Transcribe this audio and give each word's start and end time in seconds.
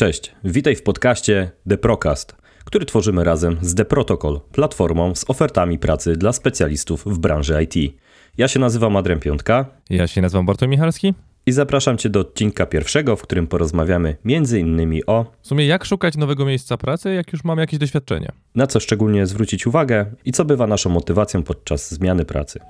Cześć, 0.00 0.32
witaj 0.44 0.76
w 0.76 0.82
podcaście 0.82 1.50
The 1.68 1.78
Procast, 1.78 2.36
który 2.64 2.86
tworzymy 2.86 3.24
razem 3.24 3.56
z 3.60 3.74
The 3.74 3.84
Protocol, 3.84 4.40
platformą 4.52 5.14
z 5.14 5.30
ofertami 5.30 5.78
pracy 5.78 6.16
dla 6.16 6.32
specjalistów 6.32 7.04
w 7.04 7.18
branży 7.18 7.62
IT. 7.62 7.94
Ja 8.38 8.48
się 8.48 8.60
nazywam 8.60 8.96
Adrian 8.96 9.20
Piątka. 9.20 9.66
Ja 9.90 10.06
się 10.06 10.20
nazywam 10.20 10.46
Bartosz 10.46 10.68
Michalski. 10.68 11.14
I 11.46 11.52
zapraszam 11.52 11.98
Cię 11.98 12.08
do 12.08 12.20
odcinka 12.20 12.66
pierwszego, 12.66 13.16
w 13.16 13.22
którym 13.22 13.46
porozmawiamy 13.46 14.16
innymi 14.58 15.06
o... 15.06 15.32
W 15.42 15.46
sumie 15.46 15.66
jak 15.66 15.84
szukać 15.84 16.16
nowego 16.16 16.44
miejsca 16.46 16.76
pracy, 16.76 17.14
jak 17.14 17.32
już 17.32 17.44
mamy 17.44 17.62
jakieś 17.62 17.78
doświadczenie. 17.78 18.32
Na 18.54 18.66
co 18.66 18.80
szczególnie 18.80 19.26
zwrócić 19.26 19.66
uwagę 19.66 20.06
i 20.24 20.32
co 20.32 20.44
bywa 20.44 20.66
naszą 20.66 20.90
motywacją 20.90 21.42
podczas 21.42 21.94
zmiany 21.94 22.24
pracy. 22.24 22.60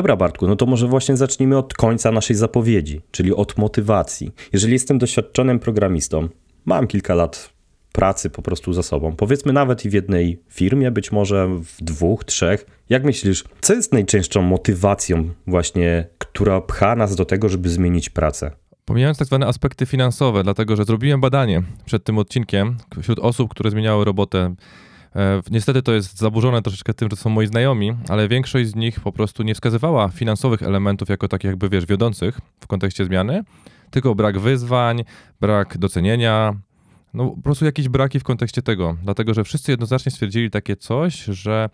Dobra, 0.00 0.16
Bartku, 0.16 0.46
no 0.46 0.56
to 0.56 0.66
może 0.66 0.86
właśnie 0.86 1.16
zacznijmy 1.16 1.58
od 1.58 1.74
końca 1.74 2.12
naszej 2.12 2.36
zapowiedzi, 2.36 3.00
czyli 3.10 3.34
od 3.34 3.58
motywacji. 3.58 4.32
Jeżeli 4.52 4.72
jestem 4.72 4.98
doświadczonym 4.98 5.58
programistą, 5.58 6.28
mam 6.64 6.86
kilka 6.86 7.14
lat 7.14 7.52
pracy 7.92 8.30
po 8.30 8.42
prostu 8.42 8.72
za 8.72 8.82
sobą, 8.82 9.16
powiedzmy 9.16 9.52
nawet 9.52 9.84
i 9.84 9.90
w 9.90 9.92
jednej 9.92 10.42
firmie, 10.48 10.90
być 10.90 11.12
może 11.12 11.48
w 11.48 11.84
dwóch, 11.84 12.24
trzech. 12.24 12.66
Jak 12.88 13.04
myślisz, 13.04 13.44
co 13.60 13.74
jest 13.74 13.92
najczęstszą 13.92 14.42
motywacją 14.42 15.30
właśnie, 15.46 16.06
która 16.18 16.60
pcha 16.60 16.96
nas 16.96 17.16
do 17.16 17.24
tego, 17.24 17.48
żeby 17.48 17.68
zmienić 17.68 18.10
pracę? 18.10 18.50
Pomijając 18.84 19.18
tak 19.18 19.28
zwane 19.28 19.46
aspekty 19.46 19.86
finansowe, 19.86 20.42
dlatego 20.42 20.76
że 20.76 20.84
zrobiłem 20.84 21.20
badanie 21.20 21.62
przed 21.84 22.04
tym 22.04 22.18
odcinkiem 22.18 22.76
wśród 23.00 23.18
osób, 23.18 23.50
które 23.50 23.70
zmieniały 23.70 24.04
robotę 24.04 24.54
niestety 25.50 25.82
to 25.82 25.92
jest 25.92 26.18
zaburzone 26.18 26.62
troszeczkę 26.62 26.94
tym, 26.94 27.08
że 27.10 27.16
są 27.16 27.30
moi 27.30 27.46
znajomi, 27.46 27.92
ale 28.08 28.28
większość 28.28 28.70
z 28.70 28.74
nich 28.74 29.00
po 29.00 29.12
prostu 29.12 29.42
nie 29.42 29.54
wskazywała 29.54 30.08
finansowych 30.08 30.62
elementów 30.62 31.08
jako 31.08 31.28
takich 31.28 31.48
jakby, 31.48 31.68
wiesz, 31.68 31.86
wiodących 31.86 32.40
w 32.60 32.66
kontekście 32.66 33.04
zmiany, 33.04 33.42
tylko 33.90 34.14
brak 34.14 34.38
wyzwań, 34.38 35.04
brak 35.40 35.78
docenienia, 35.78 36.54
no 37.14 37.30
po 37.30 37.42
prostu 37.42 37.64
jakieś 37.64 37.88
braki 37.88 38.20
w 38.20 38.24
kontekście 38.24 38.62
tego, 38.62 38.96
dlatego 39.02 39.34
że 39.34 39.44
wszyscy 39.44 39.72
jednoznacznie 39.72 40.12
stwierdzili 40.12 40.50
takie 40.50 40.76
coś, 40.76 41.24
że 41.24 41.70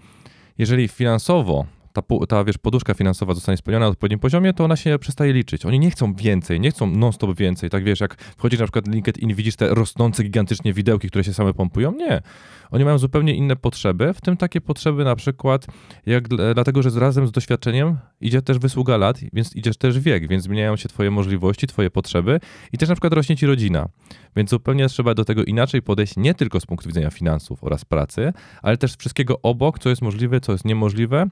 jeżeli 0.58 0.88
finansowo 0.88 1.66
ta, 2.02 2.26
ta 2.28 2.44
wiesz, 2.44 2.58
poduszka 2.58 2.94
finansowa 2.94 3.34
zostanie 3.34 3.56
spełniona 3.56 3.86
na 3.86 3.90
odpowiednim 3.90 4.18
poziomie, 4.18 4.52
to 4.52 4.64
ona 4.64 4.76
się 4.76 4.98
przestaje 4.98 5.32
liczyć. 5.32 5.66
Oni 5.66 5.78
nie 5.78 5.90
chcą 5.90 6.14
więcej, 6.14 6.60
nie 6.60 6.70
chcą 6.70 6.86
non-stop 6.86 7.36
więcej. 7.36 7.70
Tak 7.70 7.84
wiesz, 7.84 8.00
jak 8.00 8.14
wchodzisz 8.36 8.60
na 8.60 8.66
przykład 8.66 8.86
na 8.86 8.92
LinkedIn 8.94 9.30
i 9.30 9.34
widzisz 9.34 9.56
te 9.56 9.74
rosnące 9.74 10.22
gigantycznie 10.22 10.72
widełki, 10.72 11.08
które 11.08 11.24
się 11.24 11.34
same 11.34 11.54
pompują. 11.54 11.92
Nie. 11.92 12.22
Oni 12.70 12.84
mają 12.84 12.98
zupełnie 12.98 13.34
inne 13.34 13.56
potrzeby, 13.56 14.14
w 14.14 14.20
tym 14.20 14.36
takie 14.36 14.60
potrzeby 14.60 15.04
na 15.04 15.16
przykład, 15.16 15.66
jak 16.06 16.28
dlatego, 16.28 16.82
że 16.82 17.00
razem 17.00 17.26
z 17.26 17.32
doświadczeniem 17.32 17.96
idzie 18.20 18.42
też 18.42 18.58
wysługa 18.58 18.96
lat, 18.96 19.20
więc 19.32 19.56
idziesz 19.56 19.76
też 19.76 20.00
wiek, 20.00 20.28
więc 20.28 20.44
zmieniają 20.44 20.76
się 20.76 20.88
twoje 20.88 21.10
możliwości, 21.10 21.66
twoje 21.66 21.90
potrzeby 21.90 22.40
i 22.72 22.78
też 22.78 22.88
na 22.88 22.94
przykład 22.94 23.12
rośnie 23.12 23.36
ci 23.36 23.46
rodzina. 23.46 23.88
Więc 24.36 24.50
zupełnie 24.50 24.88
trzeba 24.88 25.14
do 25.14 25.24
tego 25.24 25.44
inaczej 25.44 25.82
podejść, 25.82 26.16
nie 26.16 26.34
tylko 26.34 26.60
z 26.60 26.66
punktu 26.66 26.88
widzenia 26.88 27.10
finansów 27.10 27.64
oraz 27.64 27.84
pracy, 27.84 28.32
ale 28.62 28.76
też 28.76 28.96
wszystkiego 28.96 29.42
obok, 29.42 29.78
co 29.78 29.88
jest 29.88 30.02
możliwe, 30.02 30.40
co 30.40 30.52
jest 30.52 30.64
niemożliwe 30.64 31.26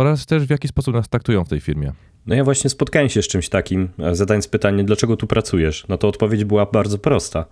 oraz 0.00 0.26
też 0.26 0.46
w 0.46 0.50
jaki 0.50 0.68
sposób 0.68 0.94
nas 0.94 1.08
traktują 1.08 1.44
w 1.44 1.48
tej 1.48 1.60
firmie. 1.60 1.92
No 2.26 2.34
ja 2.34 2.44
właśnie 2.44 2.70
spotkałem 2.70 3.08
się 3.08 3.22
z 3.22 3.28
czymś 3.28 3.48
takim, 3.48 3.88
zadając 4.12 4.48
pytanie, 4.48 4.84
dlaczego 4.84 5.16
tu 5.16 5.26
pracujesz? 5.26 5.86
No 5.88 5.98
to 5.98 6.08
odpowiedź 6.08 6.44
była 6.44 6.66
bardzo 6.66 6.98
prosta. 6.98 7.44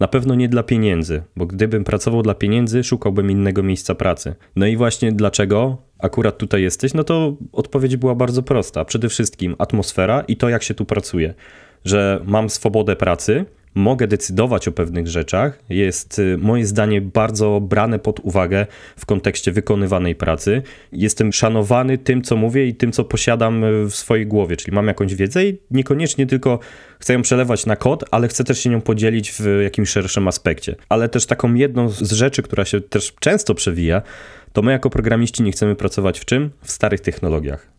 Na 0.00 0.08
pewno 0.08 0.34
nie 0.34 0.48
dla 0.48 0.62
pieniędzy, 0.62 1.22
bo 1.36 1.46
gdybym 1.46 1.84
pracował 1.84 2.22
dla 2.22 2.34
pieniędzy, 2.34 2.84
szukałbym 2.84 3.30
innego 3.30 3.62
miejsca 3.62 3.94
pracy. 3.94 4.34
No 4.56 4.66
i 4.66 4.76
właśnie 4.76 5.12
dlaczego 5.12 5.76
akurat 5.98 6.38
tutaj 6.38 6.62
jesteś? 6.62 6.94
No 6.94 7.04
to 7.04 7.36
odpowiedź 7.52 7.96
była 7.96 8.14
bardzo 8.14 8.42
prosta. 8.42 8.84
Przede 8.84 9.08
wszystkim 9.08 9.56
atmosfera 9.58 10.20
i 10.20 10.36
to, 10.36 10.48
jak 10.48 10.62
się 10.62 10.74
tu 10.74 10.84
pracuje. 10.84 11.34
Że 11.84 12.20
mam 12.24 12.50
swobodę 12.50 12.96
pracy, 12.96 13.44
mogę 13.74 14.06
decydować 14.06 14.68
o 14.68 14.72
pewnych 14.72 15.08
rzeczach, 15.08 15.58
jest 15.68 16.18
y, 16.18 16.38
moje 16.38 16.66
zdanie 16.66 17.00
bardzo 17.00 17.60
brane 17.60 17.98
pod 17.98 18.20
uwagę 18.20 18.66
w 18.96 19.06
kontekście 19.06 19.52
wykonywanej 19.52 20.14
pracy. 20.14 20.62
Jestem 20.92 21.32
szanowany 21.32 21.98
tym, 21.98 22.22
co 22.22 22.36
mówię 22.36 22.66
i 22.66 22.74
tym, 22.74 22.92
co 22.92 23.04
posiadam 23.04 23.64
y, 23.64 23.84
w 23.84 23.94
swojej 23.94 24.26
głowie, 24.26 24.56
czyli 24.56 24.74
mam 24.74 24.86
jakąś 24.86 25.14
wiedzę 25.14 25.44
i 25.44 25.58
niekoniecznie 25.70 26.26
tylko 26.26 26.58
chcę 27.00 27.12
ją 27.12 27.22
przelewać 27.22 27.66
na 27.66 27.76
kod, 27.76 28.04
ale 28.10 28.28
chcę 28.28 28.44
też 28.44 28.58
się 28.58 28.70
nią 28.70 28.80
podzielić 28.80 29.32
w 29.32 29.44
jakimś 29.62 29.88
szerszym 29.88 30.28
aspekcie. 30.28 30.76
Ale 30.88 31.08
też 31.08 31.26
taką 31.26 31.54
jedną 31.54 31.88
z 31.88 32.12
rzeczy, 32.12 32.42
która 32.42 32.64
się 32.64 32.80
też 32.80 33.14
często 33.20 33.54
przewija, 33.54 34.02
to 34.52 34.62
my 34.62 34.72
jako 34.72 34.90
programiści 34.90 35.42
nie 35.42 35.52
chcemy 35.52 35.74
pracować 35.74 36.20
w 36.20 36.24
czym? 36.24 36.50
W 36.62 36.70
starych 36.70 37.00
technologiach 37.00 37.77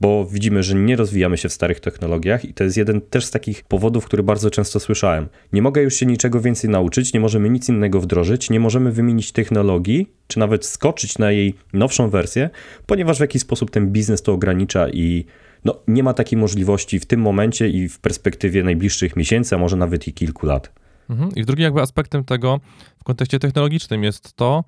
bo 0.00 0.26
widzimy, 0.26 0.62
że 0.62 0.74
nie 0.74 0.96
rozwijamy 0.96 1.36
się 1.36 1.48
w 1.48 1.52
starych 1.52 1.80
technologiach 1.80 2.44
i 2.44 2.54
to 2.54 2.64
jest 2.64 2.76
jeden 2.76 3.00
też 3.00 3.24
z 3.24 3.30
takich 3.30 3.64
powodów, 3.64 4.04
który 4.04 4.22
bardzo 4.22 4.50
często 4.50 4.80
słyszałem. 4.80 5.28
Nie 5.52 5.62
mogę 5.62 5.82
już 5.82 5.94
się 5.94 6.06
niczego 6.06 6.40
więcej 6.40 6.70
nauczyć, 6.70 7.12
nie 7.12 7.20
możemy 7.20 7.50
nic 7.50 7.68
innego 7.68 8.00
wdrożyć, 8.00 8.50
nie 8.50 8.60
możemy 8.60 8.92
wymienić 8.92 9.32
technologii, 9.32 10.12
czy 10.26 10.38
nawet 10.38 10.66
skoczyć 10.66 11.18
na 11.18 11.30
jej 11.32 11.54
nowszą 11.72 12.10
wersję, 12.10 12.50
ponieważ 12.86 13.18
w 13.18 13.20
jakiś 13.20 13.42
sposób 13.42 13.70
ten 13.70 13.92
biznes 13.92 14.22
to 14.22 14.32
ogranicza 14.32 14.88
i 14.88 15.24
no, 15.64 15.74
nie 15.88 16.02
ma 16.02 16.14
takiej 16.14 16.38
możliwości 16.38 17.00
w 17.00 17.06
tym 17.06 17.20
momencie 17.20 17.68
i 17.68 17.88
w 17.88 17.98
perspektywie 17.98 18.62
najbliższych 18.62 19.16
miesięcy, 19.16 19.54
a 19.54 19.58
może 19.58 19.76
nawet 19.76 20.08
i 20.08 20.12
kilku 20.12 20.46
lat. 20.46 20.72
Mhm. 21.10 21.30
I 21.36 21.44
drugim 21.44 21.64
jakby 21.64 21.80
aspektem 21.80 22.24
tego 22.24 22.60
w 23.00 23.04
kontekście 23.04 23.38
technologicznym 23.38 24.04
jest 24.04 24.36
to, 24.36 24.64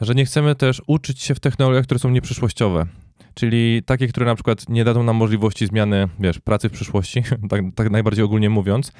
że 0.00 0.14
nie 0.14 0.24
chcemy 0.24 0.54
też 0.54 0.82
uczyć 0.86 1.22
się 1.22 1.34
w 1.34 1.40
technologiach, 1.40 1.84
które 1.84 2.00
są 2.00 2.10
nieprzyszłościowe 2.10 2.86
czyli 3.34 3.82
takie, 3.86 4.08
które 4.08 4.26
na 4.26 4.34
przykład 4.34 4.68
nie 4.68 4.84
dadzą 4.84 5.02
nam 5.02 5.16
możliwości 5.16 5.66
zmiany, 5.66 6.08
wiesz, 6.20 6.38
pracy 6.38 6.68
w 6.68 6.72
przyszłości, 6.72 7.22
tak, 7.50 7.60
tak 7.74 7.90
najbardziej 7.90 8.24
ogólnie 8.24 8.50
mówiąc, 8.50 8.92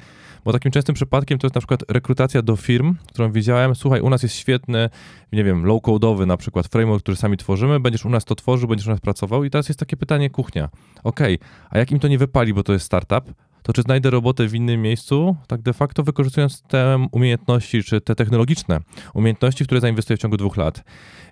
bo 0.45 0.53
takim 0.53 0.71
częstym 0.71 0.95
przypadkiem 0.95 1.39
to 1.39 1.47
jest 1.47 1.55
na 1.55 1.61
przykład 1.61 1.83
rekrutacja 1.89 2.41
do 2.41 2.55
firm, 2.55 2.95
którą 3.07 3.31
widziałem, 3.31 3.75
słuchaj, 3.75 4.01
u 4.01 4.09
nas 4.09 4.23
jest 4.23 4.35
świetny, 4.35 4.89
nie 5.33 5.43
wiem, 5.43 5.63
low-codeowy 5.63 6.27
na 6.27 6.37
przykład 6.37 6.67
framework, 6.67 7.03
który 7.03 7.17
sami 7.17 7.37
tworzymy, 7.37 7.79
będziesz 7.79 8.05
u 8.05 8.09
nas 8.09 8.25
to 8.25 8.35
tworzył, 8.35 8.67
będziesz 8.67 8.87
u 8.87 8.89
nas 8.89 8.99
pracował. 8.99 9.43
I 9.43 9.49
teraz 9.49 9.69
jest 9.69 9.79
takie 9.79 9.97
pytanie 9.97 10.29
kuchnia. 10.29 10.69
Okej, 11.03 11.35
okay, 11.35 11.47
a 11.69 11.77
jak 11.77 11.91
im 11.91 11.99
to 11.99 12.07
nie 12.07 12.17
wypali, 12.17 12.53
bo 12.53 12.63
to 12.63 12.73
jest 12.73 12.85
startup, 12.85 13.33
to 13.65 13.73
czy 13.73 13.81
znajdę 13.81 14.09
robotę 14.09 14.47
w 14.47 14.55
innym 14.55 14.81
miejscu, 14.81 15.35
tak 15.47 15.61
de 15.61 15.73
facto 15.73 16.03
wykorzystując 16.03 16.61
te 16.61 17.07
umiejętności, 17.11 17.83
czy 17.83 18.01
te 18.01 18.15
technologiczne 18.15 18.79
umiejętności, 19.13 19.65
które 19.65 19.81
zainwestuję 19.81 20.17
w 20.17 20.19
ciągu 20.19 20.37
dwóch 20.37 20.57
lat. 20.57 20.83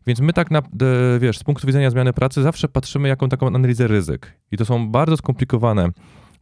Więc 0.08 0.20
my 0.20 0.34
tak, 0.34 0.52
na, 0.52 0.62
wiesz, 1.20 1.38
z 1.38 1.44
punktu 1.44 1.68
widzenia 1.68 1.90
zmiany 1.90 2.14
pracy 2.14 2.44
zawsze 2.44 2.68
patrzymy 2.68 3.08
jaką 3.08 3.30
taką 3.30 3.48
analizę 3.48 3.88
ryzyk. 3.88 4.34
I 4.52 4.58
to 4.58 4.66
są 4.66 4.90
bardzo 4.90 5.18
skomplikowane, 5.18 5.90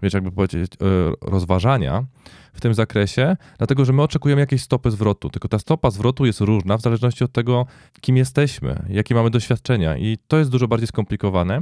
wiesz, 0.03 0.13
jakby 0.13 0.31
powiedzieć, 0.31 0.71
e, 0.73 0.77
rozważania 1.21 2.05
w 2.53 2.61
tym 2.61 2.73
zakresie, 2.73 3.37
dlatego 3.57 3.85
że 3.85 3.93
my 3.93 4.01
oczekujemy 4.01 4.41
jakiejś 4.41 4.61
stopy 4.61 4.91
zwrotu. 4.91 5.29
Tylko 5.29 5.47
ta 5.47 5.59
stopa 5.59 5.91
zwrotu 5.91 6.25
jest 6.25 6.41
różna 6.41 6.77
w 6.77 6.81
zależności 6.81 7.23
od 7.23 7.31
tego, 7.31 7.65
kim 8.01 8.17
jesteśmy, 8.17 8.85
jakie 8.89 9.15
mamy 9.15 9.29
doświadczenia. 9.29 9.97
I 9.97 10.17
to 10.27 10.37
jest 10.37 10.51
dużo 10.51 10.67
bardziej 10.67 10.87
skomplikowane. 10.87 11.61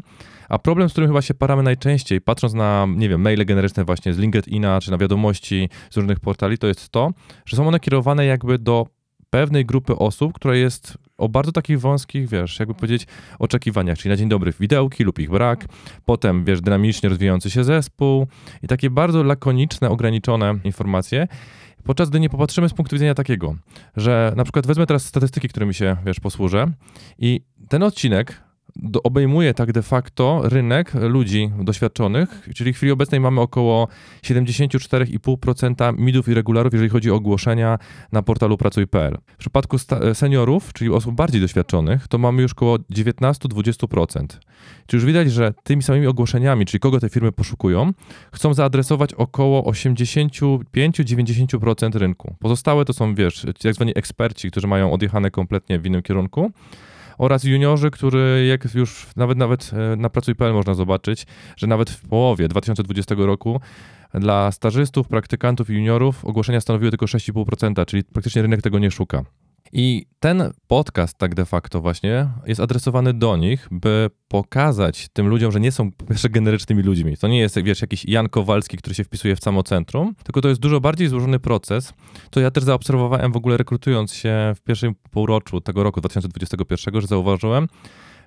A 0.50 0.60
problem, 0.60 0.90
z 0.90 0.92
którym 0.92 1.10
chyba 1.10 1.22
się 1.22 1.34
paramy 1.34 1.64
najczęściej, 1.64 2.22
patrząc 2.22 2.54
na, 2.54 2.88
nie 2.96 3.10
wiem, 3.10 3.22
maile 3.22 3.46
generyczne 3.46 3.86
właśnie 3.86 4.14
z 4.14 4.18
LinkedIna, 4.18 4.82
czy 4.82 4.92
na 4.92 4.98
wiadomości 4.98 5.70
z 5.90 5.98
różnych 5.98 6.20
portali, 6.20 6.58
to 6.58 6.68
jest 6.68 6.90
to, 6.90 7.12
że 7.46 7.58
są 7.58 7.68
one 7.68 7.80
kierowane 7.80 8.26
jakby 8.26 8.60
do 8.60 8.88
pewnej 9.30 9.66
grupy 9.66 9.96
osób, 9.96 10.34
która 10.34 10.56
jest 10.56 10.98
o 11.20 11.30
bardzo 11.30 11.52
takich 11.52 11.80
wąskich, 11.80 12.30
wiesz, 12.30 12.60
jakby 12.60 12.74
powiedzieć, 12.74 13.08
oczekiwaniach, 13.40 13.98
czyli 13.98 14.10
na 14.10 14.16
dzień 14.16 14.30
dobry 14.30 14.54
widełki 14.60 15.04
lub 15.04 15.20
ich 15.20 15.30
brak, 15.30 15.66
potem, 16.06 16.46
wiesz, 16.46 16.62
dynamicznie 16.62 17.10
rozwijający 17.10 17.50
się 17.50 17.64
zespół 17.64 18.28
i 18.64 18.68
takie 18.68 18.90
bardzo 18.90 19.24
lakoniczne, 19.24 19.90
ograniczone 19.90 20.56
informacje, 20.64 21.28
podczas 21.84 22.10
gdy 22.10 22.20
nie 22.20 22.30
popatrzymy 22.30 22.70
z 22.70 22.74
punktu 22.74 22.96
widzenia 22.96 23.14
takiego, 23.14 23.56
że 23.96 24.34
na 24.36 24.44
przykład 24.44 24.68
wezmę 24.68 24.86
teraz 24.86 25.06
statystyki, 25.06 25.50
którymi 25.50 25.74
się, 25.74 25.98
wiesz, 26.06 26.20
posłużę 26.20 26.68
i 27.20 27.42
ten 27.70 27.84
odcinek 27.84 28.49
obejmuje 29.04 29.54
tak 29.54 29.72
de 29.72 29.82
facto 29.82 30.42
rynek 30.44 30.94
ludzi 30.94 31.52
doświadczonych, 31.62 32.50
czyli 32.56 32.74
w 32.74 32.76
chwili 32.76 32.92
obecnej 32.92 33.22
mamy 33.22 33.42
około 33.42 33.88
74,5% 34.24 35.98
midów 35.98 36.28
i 36.28 36.34
regularów, 36.34 36.74
jeżeli 36.74 36.90
chodzi 36.90 37.12
o 37.12 37.16
ogłoszenia 37.16 37.78
na 38.12 38.22
portalu 38.22 38.58
pracuj.pl. 38.58 39.18
W 39.28 39.38
przypadku 39.38 39.78
seniorów, 40.14 40.74
czyli 40.74 40.92
osób 40.92 41.16
bardziej 41.16 41.42
doświadczonych, 41.42 42.08
to 42.08 42.18
mamy 42.18 42.42
już 42.42 42.52
około 42.52 42.78
19-20%. 42.78 44.26
Czyli 44.88 44.98
już 44.98 45.06
widać, 45.06 45.32
że 45.32 45.54
tymi 45.64 45.84
samymi 45.84 46.08
ogłoszeniami, 46.08 46.66
czyli 46.66 46.80
kogo 46.80 47.00
te 47.00 47.10
firmy 47.10 47.32
poszukują, 47.32 47.92
chcą 48.34 48.54
zaadresować 48.54 49.14
około 49.14 49.72
85-90% 49.72 51.98
rynku. 51.98 52.36
Pozostałe 52.40 52.86
to 52.86 52.94
są, 52.94 53.16
wiesz, 53.16 53.46
tak 53.64 53.74
zwani 53.74 53.92
eksperci, 53.96 54.52
którzy 54.52 54.68
mają 54.68 54.92
odjechane 54.92 55.32
kompletnie 55.32 55.80
w 55.80 55.86
innym 55.86 56.02
kierunku 56.02 56.52
oraz 57.20 57.44
juniorzy, 57.44 57.92
który 57.92 58.46
jak 58.46 58.76
już 58.76 59.08
nawet 59.16 59.38
nawet 59.38 59.72
e, 59.74 59.96
na 59.96 60.10
pracuj.pl 60.10 60.54
można 60.54 60.74
zobaczyć, 60.74 61.26
że 61.58 61.68
nawet 61.68 61.90
w 61.90 62.08
połowie 62.08 62.48
2020 62.48 63.16
roku 63.18 63.62
dla 64.14 64.52
stażystów, 64.52 65.08
praktykantów 65.08 65.70
i 65.70 65.74
juniorów 65.74 66.26
ogłoszenia 66.26 66.62
stanowiły 66.62 66.92
tylko 66.92 67.06
6,5%, 67.06 67.86
czyli 67.86 68.04
praktycznie 68.04 68.42
rynek 68.42 68.62
tego 68.62 68.80
nie 68.80 68.92
szuka. 68.92 69.24
I 69.74 70.06
ten 70.20 70.52
podcast, 70.68 71.18
tak 71.18 71.36
de 71.36 71.46
facto, 71.46 71.82
właśnie 71.82 72.30
jest 72.46 72.62
adresowany 72.62 73.14
do 73.14 73.38
nich, 73.38 73.68
by 73.72 74.10
pokazać 74.28 75.08
tym 75.14 75.28
ludziom, 75.28 75.52
że 75.52 75.60
nie 75.60 75.72
są 75.72 75.92
pierwsze 75.92 76.30
generycznymi 76.30 76.84
ludźmi. 76.84 77.18
To 77.18 77.28
nie 77.28 77.40
jest, 77.40 77.62
wiesz, 77.64 77.82
jakiś 77.82 78.06
Jan 78.06 78.30
Kowalski, 78.30 78.78
który 78.78 78.96
się 78.96 79.04
wpisuje 79.04 79.36
w 79.36 79.40
samo 79.40 79.64
centrum, 79.64 80.16
tylko 80.24 80.42
to 80.42 80.50
jest 80.50 80.62
dużo 80.62 80.82
bardziej 80.82 81.08
złożony 81.08 81.40
proces. 81.40 81.94
To 82.30 82.40
ja 82.40 82.52
też 82.52 82.64
zaobserwowałem 82.64 83.32
w 83.32 83.38
ogóle 83.38 83.58
rekrutując 83.58 84.14
się 84.14 84.54
w 84.56 84.62
pierwszym 84.62 84.96
półroczu 85.12 85.62
tego 85.62 85.84
roku 85.84 86.02
2021, 86.02 87.02
że 87.02 87.08
zauważyłem, 87.08 87.68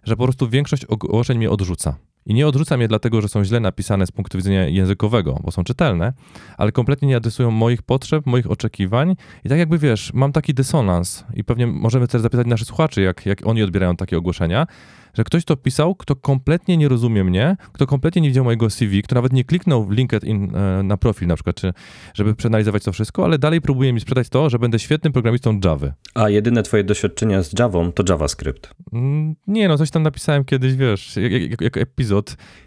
że 0.05 0.17
po 0.17 0.25
prostu 0.25 0.49
większość 0.49 0.85
ogłoszeń 0.85 1.39
mnie 1.39 1.51
odrzuca. 1.51 1.97
I 2.27 2.35
nie 2.35 2.47
odrzucam 2.49 2.81
je 2.81 2.89
dlatego, 2.89 3.21
że 3.21 3.29
są 3.29 3.45
źle 3.45 3.61
napisane 3.61 4.07
z 4.07 4.13
punktu 4.13 4.39
widzenia 4.39 4.69
językowego, 4.69 5.39
bo 5.45 5.51
są 5.51 5.65
czytelne, 5.65 6.13
ale 6.57 6.73
kompletnie 6.73 7.09
nie 7.09 7.17
adresują 7.17 7.51
moich 7.51 7.83
potrzeb, 7.83 8.27
moich 8.27 8.51
oczekiwań. 8.51 9.17
I 9.45 9.49
tak 9.49 9.59
jakby 9.59 9.79
wiesz, 9.79 10.13
mam 10.15 10.33
taki 10.33 10.55
dysonans 10.55 11.25
i 11.35 11.45
pewnie 11.45 11.67
możemy 11.67 12.09
też 12.09 12.23
zapytać 12.23 12.47
naszych 12.47 12.69
słuchaczy, 12.69 13.03
jak, 13.03 13.27
jak 13.27 13.47
oni 13.47 13.63
odbierają 13.63 13.97
takie 13.97 14.19
ogłoszenia, 14.19 14.67
że 15.15 15.25
ktoś 15.25 15.45
to 15.45 15.57
pisał, 15.57 15.95
kto 15.95 16.17
kompletnie 16.17 16.77
nie 16.77 16.89
rozumie 16.89 17.25
mnie, 17.25 17.57
kto 17.73 17.87
kompletnie 17.87 18.23
nie 18.23 18.29
widział 18.29 18.45
mojego 18.45 18.71
CV, 18.71 19.03
kto 19.03 19.15
nawet 19.15 19.33
nie 19.33 19.45
kliknął 19.45 19.85
w 19.85 19.91
LinkedIn 19.91 20.57
e, 20.57 20.83
na 20.83 20.97
profil 20.97 21.29
na 21.29 21.35
przykład, 21.35 21.57
czy, 21.57 21.73
żeby 22.15 22.35
przeanalizować 22.35 22.85
to 22.85 22.93
wszystko, 22.93 23.25
ale 23.25 23.39
dalej 23.39 23.61
próbuje 23.61 23.93
mi 23.93 24.01
sprzedać 24.01 24.29
to, 24.29 24.51
że 24.51 24.59
będę 24.59 24.79
świetnym 24.79 25.13
programistą 25.13 25.61
Java. 25.65 25.93
A 26.15 26.29
jedyne 26.29 26.63
twoje 26.63 26.85
doświadczenia 26.85 27.43
z 27.43 27.59
Javą 27.59 27.93
to 27.93 28.03
JavaScript. 28.09 28.75
Mm, 28.93 29.35
nie, 29.47 29.69
no 29.69 29.79
coś 29.79 29.91
tam 29.91 30.03
napisałem 30.03 30.45
kiedyś, 30.45 30.75
wiesz, 30.75 31.17
jak, 31.17 31.33
jak, 31.33 31.61
jak 31.61 31.77
epizod. 31.77 32.12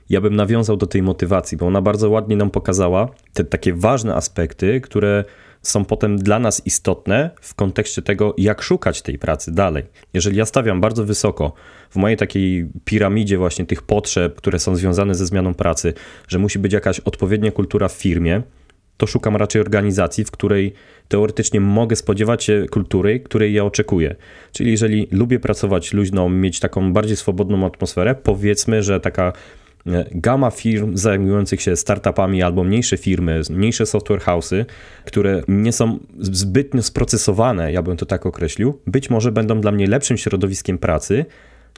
Ja 0.10 0.22
bym 0.22 0.36
nawiązał 0.36 0.78
do 0.78 0.88
tej 0.88 1.02
motywacji, 1.02 1.58
bo 1.58 1.68
ona 1.68 1.82
bardzo 1.82 2.10
ładnie 2.10 2.36
nam 2.36 2.52
pokazała 2.52 3.10
te 3.34 3.44
takie 3.44 3.74
ważne 3.74 4.16
aspekty, 4.16 4.82
które 4.82 5.24
są 5.62 5.86
potem 5.86 6.18
dla 6.18 6.40
nas 6.40 6.62
istotne 6.66 7.30
w 7.42 7.56
kontekście 7.56 8.02
tego, 8.02 8.34
jak 8.38 8.62
szukać 8.62 9.02
tej 9.02 9.20
pracy 9.20 9.52
dalej. 9.52 9.84
Jeżeli 10.14 10.38
ja 10.38 10.46
stawiam 10.46 10.82
bardzo 10.82 11.06
wysoko 11.06 11.54
w 11.90 11.96
mojej 11.96 12.18
takiej 12.18 12.70
piramidzie 12.86 13.38
właśnie 13.38 13.66
tych 13.66 13.82
potrzeb, 13.82 14.36
które 14.36 14.60
są 14.60 14.76
związane 14.76 15.16
ze 15.16 15.26
zmianą 15.26 15.54
pracy, 15.54 15.94
że 16.28 16.40
musi 16.40 16.60
być 16.60 16.74
jakaś 16.74 17.00
odpowiednia 17.00 17.52
kultura 17.52 17.88
w 17.88 17.94
firmie, 17.94 18.42
to 18.98 19.08
szukam 19.08 19.36
raczej 19.36 19.62
organizacji, 19.62 20.26
w 20.26 20.32
której 20.32 20.74
teoretycznie 21.08 21.60
mogę 21.60 21.96
spodziewać 21.96 22.44
się 22.44 22.66
kultury, 22.72 23.20
której 23.20 23.54
ja 23.54 23.66
oczekuję. 23.66 24.16
Czyli 24.52 24.72
jeżeli 24.72 25.08
lubię 25.12 25.40
pracować 25.40 25.94
luźno, 25.94 26.30
mieć 26.30 26.60
taką 26.60 26.94
bardziej 26.94 27.18
swobodną 27.18 27.66
atmosferę, 27.66 28.16
powiedzmy, 28.16 28.84
że 28.84 29.00
taka 29.00 29.34
e, 29.88 30.06
gama 30.12 30.52
firm 30.52 30.98
zajmujących 30.98 31.62
się 31.62 31.76
startupami 31.76 32.44
albo 32.44 32.64
mniejsze 32.64 32.98
firmy, 32.98 33.42
mniejsze 33.50 33.86
software 33.86 34.22
house'y, 34.22 34.66
które 35.06 35.42
nie 35.48 35.72
są 35.72 36.00
zbytnio 36.20 36.84
sprocesowane, 36.84 37.72
ja 37.72 37.82
bym 37.82 37.98
to 37.98 38.06
tak 38.06 38.26
określił, 38.26 38.80
być 38.88 39.10
może 39.10 39.32
będą 39.32 39.62
dla 39.62 39.72
mnie 39.72 39.88
lepszym 39.88 40.18
środowiskiem 40.18 40.78
pracy, 40.78 41.26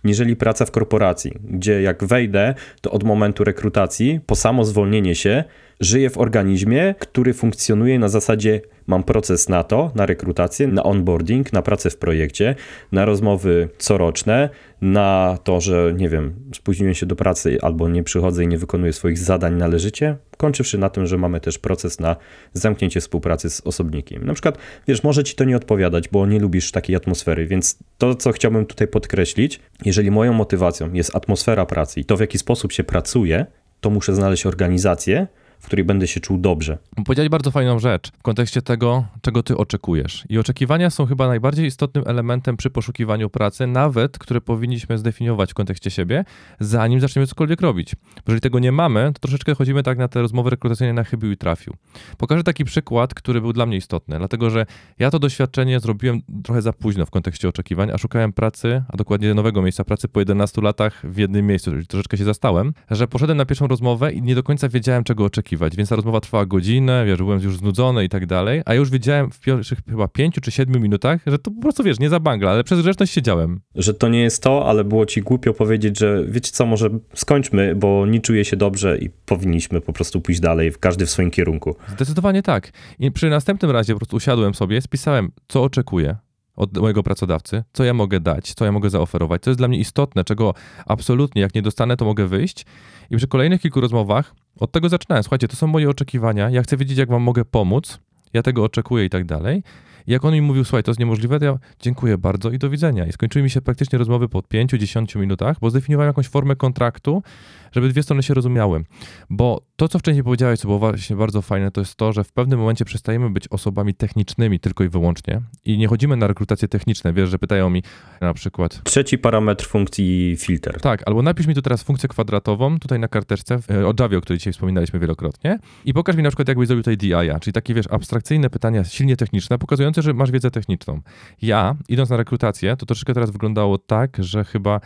niżeli 0.04 0.36
praca 0.36 0.66
w 0.66 0.72
korporacji, 0.72 1.32
gdzie 1.50 1.82
jak 1.82 2.04
wejdę, 2.04 2.54
to 2.82 2.92
od 2.92 3.04
momentu 3.04 3.44
rekrutacji, 3.44 4.20
po 4.26 4.36
samo 4.36 4.66
zwolnienie 4.66 5.16
się, 5.16 5.44
żyję 5.80 6.10
w 6.10 6.18
organizmie, 6.18 6.96
który 7.00 7.34
funkcjonuje 7.34 8.00
na 8.00 8.10
zasadzie 8.10 8.62
mam 8.88 9.04
proces 9.04 9.50
na 9.50 9.64
to, 9.64 9.92
na 9.96 10.06
rekrutację, 10.06 10.68
na 10.68 10.84
onboarding, 10.84 11.54
na 11.54 11.62
pracę 11.62 11.90
w 11.90 11.98
projekcie, 11.98 12.56
na 12.92 13.06
rozmowy 13.06 13.70
coroczne, 13.78 14.50
na 14.82 15.38
to, 15.44 15.62
że 15.62 15.94
nie 15.98 16.10
wiem, 16.10 16.34
spóźniłem 16.56 16.94
się 16.94 17.06
do 17.06 17.16
pracy 17.16 17.58
albo 17.62 17.90
nie 17.90 18.04
przychodzę 18.04 18.44
i 18.44 18.48
nie 18.48 18.58
wykonuję 18.58 18.94
swoich 18.94 19.18
zadań 19.18 19.56
należycie, 19.56 20.18
kończywszy 20.38 20.78
na 20.78 20.90
tym, 20.90 21.08
że 21.08 21.18
mamy 21.18 21.40
też 21.40 21.58
proces 21.58 22.00
na 22.00 22.16
zamknięcie 22.54 23.02
współpracy 23.02 23.50
z 23.50 23.62
osobnikiem. 23.62 24.26
Na 24.26 24.34
przykład, 24.34 24.58
wiesz, 24.88 25.04
może 25.04 25.24
ci 25.24 25.36
to 25.36 25.44
nie 25.44 25.58
odpowiadać, 25.58 26.10
bo 26.10 26.26
nie 26.26 26.40
lubisz 26.40 26.72
takiej 26.72 26.96
atmosfery, 26.96 27.48
więc 27.48 27.80
to, 27.98 28.16
co 28.16 28.32
chciałbym 28.32 28.66
tutaj 28.66 28.88
podkreślić, 28.88 29.60
jeżeli 29.86 30.12
moją 30.12 30.34
motywacją 30.34 30.94
jest 30.94 31.16
atmosfera 31.16 31.66
pracy 31.66 32.00
i 32.00 32.06
to, 32.06 32.18
w 32.18 32.20
jaki 32.20 32.38
sposób 32.38 32.72
się 32.72 32.84
pracuje, 32.84 33.46
to 33.82 33.90
muszę 33.90 34.16
znaleźć 34.16 34.46
organizację, 34.46 35.28
w 35.60 35.66
której 35.66 35.86
będę 35.86 36.08
się 36.08 36.20
czuł 36.20 36.38
dobrze. 36.38 36.78
Powiedziałeś 37.06 37.30
bardzo 37.30 37.52
fajną 37.52 37.80
rzecz 37.80 38.12
w 38.12 38.22
kontekście 38.22 38.62
tego, 38.62 39.06
czego 39.22 39.44
ty 39.44 39.58
oczekujesz. 39.58 40.26
I 40.30 40.40
oczekiwania 40.40 40.90
są 40.90 41.06
chyba 41.06 41.28
najbardziej 41.28 41.66
istotnym 41.66 42.04
elementem 42.08 42.58
przy 42.58 42.70
poszukiwaniu 42.70 43.30
pracy, 43.30 43.68
nawet 43.68 44.18
które 44.18 44.42
powinniśmy 44.42 44.98
zdefiniować 44.98 45.52
w 45.52 45.54
kontekście 45.54 45.92
siebie, 45.92 46.26
zanim 46.60 47.00
zaczniemy 47.00 47.28
cokolwiek 47.28 47.62
robić. 47.62 47.96
Bo 47.96 48.22
jeżeli 48.28 48.42
tego 48.42 48.60
nie 48.60 48.72
mamy, 48.72 49.12
to 49.14 49.20
troszeczkę 49.20 49.56
chodzimy 49.56 49.84
tak 49.84 49.98
na 49.98 50.08
te 50.08 50.22
rozmowy 50.22 50.50
rekrutacyjne 50.50 50.94
na 50.94 51.04
chybił 51.04 51.32
i 51.32 51.38
trafił. 51.38 51.74
Pokażę 52.18 52.44
taki 52.44 52.66
przykład, 52.66 53.14
który 53.14 53.42
był 53.42 53.54
dla 53.54 53.66
mnie 53.66 53.78
istotny, 53.78 54.18
dlatego 54.18 54.50
że 54.50 54.66
ja 55.00 55.12
to 55.12 55.20
doświadczenie 55.20 55.80
zrobiłem 55.80 56.22
trochę 56.44 56.62
za 56.62 56.74
późno 56.74 57.06
w 57.06 57.12
kontekście 57.12 57.50
oczekiwań, 57.50 57.92
a 57.94 57.98
szukałem 57.98 58.34
pracy, 58.34 58.84
a 58.90 58.98
dokładnie 58.98 59.34
nowego 59.34 59.62
miejsca 59.62 59.84
pracy 59.84 60.08
po 60.08 60.20
11 60.20 60.62
latach 60.62 61.02
w 61.04 61.18
jednym 61.18 61.48
miejscu, 61.48 61.72
czyli 61.72 61.88
troszeczkę 61.88 62.18
się 62.18 62.24
zastałem, 62.24 62.74
że 62.92 63.08
poszedłem 63.08 63.38
na 63.38 63.46
pierwszą 63.46 63.68
rozmowę 63.68 64.14
i 64.14 64.22
nie 64.22 64.36
do 64.36 64.44
końca 64.44 64.70
wiedziałem, 64.70 65.04
czego 65.04 65.26
oczekiwać 65.26 65.47
oczekiwać, 65.48 65.76
więc 65.76 65.90
ta 65.90 65.96
rozmowa 65.96 66.22
trwała 66.22 66.46
godzinę, 66.46 67.04
wiesz, 67.06 67.18
byłem 67.18 67.42
już 67.42 67.58
znudzony 67.58 68.06
i 68.06 68.10
tak 68.10 68.26
dalej, 68.26 68.62
a 68.66 68.74
ja 68.74 68.80
już 68.80 68.90
wiedziałem 68.90 69.32
w 69.32 69.40
pierwszych 69.40 69.80
chyba 69.90 70.08
pięciu 70.08 70.42
czy 70.42 70.52
siedmiu 70.52 70.80
minutach, 70.80 71.22
że 71.28 71.40
to 71.40 71.52
po 71.52 71.62
prostu, 71.62 71.84
wiesz, 71.84 72.00
nie 72.00 72.10
za 72.10 72.20
bangla, 72.20 72.52
ale 72.52 72.64
przez 72.64 72.82
grzeczność 72.82 73.14
siedziałem. 73.14 73.60
Że 73.76 73.94
to 73.94 74.08
nie 74.08 74.22
jest 74.22 74.44
to, 74.44 74.70
ale 74.70 74.84
było 74.84 75.06
ci 75.06 75.22
głupio 75.22 75.54
powiedzieć, 75.54 76.00
że 76.00 76.24
wiecie 76.28 76.52
co, 76.52 76.66
może 76.66 76.90
skończmy, 77.14 77.76
bo 77.76 78.06
nie 78.06 78.20
czuję 78.20 78.46
się 78.46 78.58
dobrze 78.58 78.98
i 78.98 79.10
powinniśmy 79.10 79.82
po 79.82 79.94
prostu 79.94 80.22
pójść 80.22 80.40
dalej, 80.40 80.72
każdy 80.80 81.06
w 81.06 81.10
swoim 81.10 81.32
kierunku. 81.32 81.76
Zdecydowanie 81.88 82.44
tak. 82.44 82.72
I 83.00 83.12
przy 83.12 83.30
następnym 83.30 83.72
razie 83.72 83.94
po 83.94 84.00
prostu 84.00 84.16
usiadłem 84.16 84.54
sobie, 84.54 84.82
spisałem, 84.82 85.32
co 85.48 85.64
oczekuję, 85.64 86.16
od 86.58 86.78
mojego 86.78 87.04
pracodawcy, 87.04 87.64
co 87.74 87.84
ja 87.84 87.94
mogę 87.94 88.20
dać, 88.20 88.54
co 88.54 88.66
ja 88.66 88.72
mogę 88.72 88.90
zaoferować, 88.90 89.42
co 89.42 89.50
jest 89.50 89.60
dla 89.60 89.68
mnie 89.68 89.78
istotne, 89.78 90.24
czego 90.24 90.54
absolutnie 90.86 91.42
jak 91.42 91.56
nie 91.56 91.62
dostanę, 91.62 91.98
to 91.98 92.06
mogę 92.06 92.28
wyjść. 92.28 92.66
I 93.10 93.18
przy 93.18 93.28
kolejnych 93.28 93.62
kilku 93.62 93.82
rozmowach 93.82 94.36
od 94.60 94.72
tego 94.72 94.90
zaczynałem. 94.90 95.24
Słuchajcie, 95.24 95.48
to 95.48 95.56
są 95.56 95.68
moje 95.68 95.90
oczekiwania, 95.90 96.50
ja 96.50 96.64
chcę 96.64 96.78
wiedzieć, 96.78 96.98
jak 96.98 97.10
wam 97.10 97.22
mogę 97.22 97.46
pomóc, 97.46 98.00
ja 98.34 98.44
tego 98.44 98.64
oczekuję 98.64 99.06
i 99.06 99.10
tak 99.10 99.26
dalej. 99.26 99.64
Jak 100.08 100.26
on 100.26 100.34
mi 100.34 100.42
mówił, 100.42 100.64
słuchaj, 100.64 100.84
to 100.84 100.92
jest 100.92 101.00
niemożliwe, 101.00 101.40
to 101.40 101.46
ja 101.46 101.60
dziękuję 101.80 102.18
bardzo 102.18 102.52
i 102.52 102.58
do 102.58 102.70
widzenia. 102.70 103.06
I 103.06 103.12
skończyły 103.12 103.44
mi 103.44 103.50
się 103.50 103.62
praktycznie 103.62 104.00
rozmowy 104.00 104.30
po 104.30 104.40
5-10 104.40 105.20
minutach, 105.20 105.58
bo 105.62 105.70
zdefiniowałem 105.70 106.10
jakąś 106.10 106.28
formę 106.28 106.56
kontraktu, 106.56 107.24
żeby 107.72 107.90
dwie 107.90 108.04
strony 108.04 108.24
się 108.24 108.34
rozumiały. 108.34 108.84
Bo 109.30 109.62
to, 109.76 109.88
co 109.88 110.00
wcześniej 110.00 110.24
powiedziałeś, 110.24 110.60
co 110.60 110.68
było 110.68 110.80
właśnie 110.80 111.16
bardzo 111.16 111.42
fajne, 111.42 111.72
to 111.72 111.82
jest 111.82 111.96
to, 111.96 112.14
że 112.14 112.24
w 112.24 112.32
pewnym 112.32 112.60
momencie 112.60 112.86
przestajemy 112.86 113.30
być 113.30 113.48
osobami 113.48 113.94
technicznymi 113.94 114.60
tylko 114.60 114.84
i 114.84 114.90
wyłącznie 114.90 115.42
i 115.66 115.78
nie 115.78 115.88
chodzimy 115.88 116.18
na 116.18 116.28
rekrutacje 116.28 116.68
techniczne. 116.68 117.14
Wiesz, 117.14 117.30
że 117.30 117.40
pytają 117.40 117.70
mi 117.70 117.84
na 118.22 118.34
przykład... 118.34 118.84
Trzeci 118.84 119.18
parametr 119.18 119.66
funkcji 119.66 120.36
filter. 120.40 120.82
Tak, 120.82 121.04
albo 121.06 121.22
napisz 121.22 121.48
mi 121.48 121.56
tu 121.56 121.62
teraz 121.62 121.84
funkcję 121.84 122.10
kwadratową, 122.10 122.80
tutaj 122.80 123.00
na 123.00 123.08
karteczce, 123.08 123.60
o 123.86 123.94
Javie, 124.00 124.18
o 124.18 124.22
której 124.22 124.38
dzisiaj 124.38 124.54
wspominaliśmy 124.54 125.00
wielokrotnie 125.00 125.60
i 125.86 125.94
pokaż 125.94 126.16
mi 126.16 126.24
na 126.24 126.30
przykład, 126.30 126.48
jakbyś 126.48 126.68
zrobił 126.68 126.84
tutaj 126.84 126.98
DI-a, 126.98 127.40
czyli 127.40 127.54
takie, 127.54 127.74
wiesz, 127.74 127.86
abstrakcyjne 127.90 128.50
pytania, 128.50 128.84
silnie 128.84 129.18
techniczne, 129.18 129.58
pokazujące, 129.58 129.97
że 130.02 130.14
masz 130.14 130.32
wiedzę 130.32 130.52
techniczną. 130.52 131.02
Ja, 131.42 131.76
idąc 131.90 132.10
na 132.10 132.18
rekrutację, 132.18 132.76
to 132.78 132.86
troszeczkę 132.86 133.14
teraz 133.14 133.32
wyglądało 133.32 133.78
tak, 133.78 134.18
że 134.20 134.44
chyba 134.44 134.80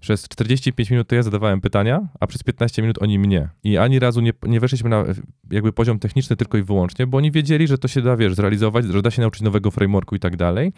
przez 0.00 0.28
45 0.28 0.90
minut 0.90 1.08
to 1.08 1.14
ja 1.14 1.22
zadawałem 1.22 1.60
pytania, 1.60 2.08
a 2.20 2.26
przez 2.26 2.42
15 2.42 2.82
minut 2.82 3.02
oni 3.02 3.18
mnie. 3.18 3.48
I 3.64 3.78
ani 3.78 3.98
razu 3.98 4.20
nie, 4.20 4.32
nie 4.42 4.60
weszliśmy 4.60 4.90
na 4.90 5.04
jakby 5.50 5.72
poziom 5.72 5.98
techniczny 5.98 6.36
tylko 6.36 6.58
i 6.58 6.62
wyłącznie, 6.62 7.06
bo 7.06 7.18
oni 7.18 7.30
wiedzieli, 7.30 7.66
że 7.66 7.78
to 7.78 7.88
się 7.88 8.02
da, 8.02 8.16
wiesz, 8.16 8.34
zrealizować, 8.34 8.84
że 8.84 9.02
da 9.02 9.10
się 9.10 9.22
nauczyć 9.22 9.42
nowego 9.42 9.70
frameworku 9.70 10.16
i 10.16 10.18
tak 10.18 10.36
dalej. 10.36 10.72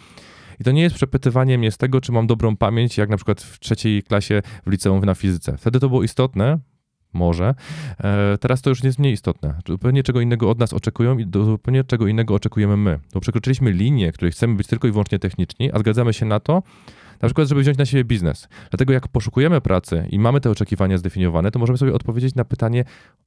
I 0.61 0.65
to 0.65 0.73
nie 0.73 0.83
jest 0.83 0.95
przepytywanie 0.95 1.59
mnie 1.59 1.71
z 1.71 1.79
tego, 1.79 2.01
czy 2.01 2.13
mam 2.13 2.27
dobrą 2.27 2.57
pamięć, 2.57 2.99
jak 2.99 3.09
na 3.09 3.17
przykład 3.17 3.43
w 3.43 3.61
trzeciej 3.61 4.03
klasie 4.03 4.43
w 4.67 4.71
liceum 4.71 5.05
na 5.05 5.15
fizyce. 5.15 5.57
Wtedy 5.59 5.81
to 5.81 5.89
było 5.89 6.03
istotne, 6.03 6.59
może. 7.13 7.55
E, 8.01 8.39
teraz 8.41 8.63
to 8.63 8.71
już 8.71 8.85
jest 8.85 8.99
mniej 8.99 9.13
istotne. 9.13 9.55
Zupełnie 9.69 10.03
czego 10.03 10.21
innego 10.21 10.51
od 10.51 10.59
nas 10.59 10.73
oczekują 10.73 11.19
i 11.19 11.27
zupełnie 11.45 11.85
czego 11.85 12.07
innego 12.07 12.35
oczekujemy 12.35 12.77
my. 12.77 12.99
Bo 13.15 13.21
przekroczyliśmy 13.21 13.73
linię, 13.73 14.13
której 14.13 14.33
chcemy 14.33 14.55
być 14.55 14.67
tylko 14.67 14.89
i 14.89 14.91
wyłącznie 14.91 15.19
techniczni, 15.19 15.73
a 15.73 15.79
zgadzamy 15.79 16.13
się 16.13 16.27
na 16.27 16.41
to, 16.41 16.63
na 17.23 17.29
przykład, 17.29 17.49
żeby 17.49 17.61
wziąć 17.61 17.79
na 17.79 17.87
siebie 17.87 18.05
biznes. 18.05 18.49
Dlatego 18.71 18.93
jak 18.93 19.09
poszukujemy 19.09 19.61
pracy 19.61 20.07
i 20.11 20.19
mamy 20.19 20.41
te 20.41 20.51
oczekiwania 20.51 20.99
zdefiniowane, 20.99 21.51
to 21.51 21.59
możemy 21.59 21.79
sobie 21.79 21.95
odpowiedzieć 21.95 22.35
na 22.35 22.45
pytanie, 22.45 22.85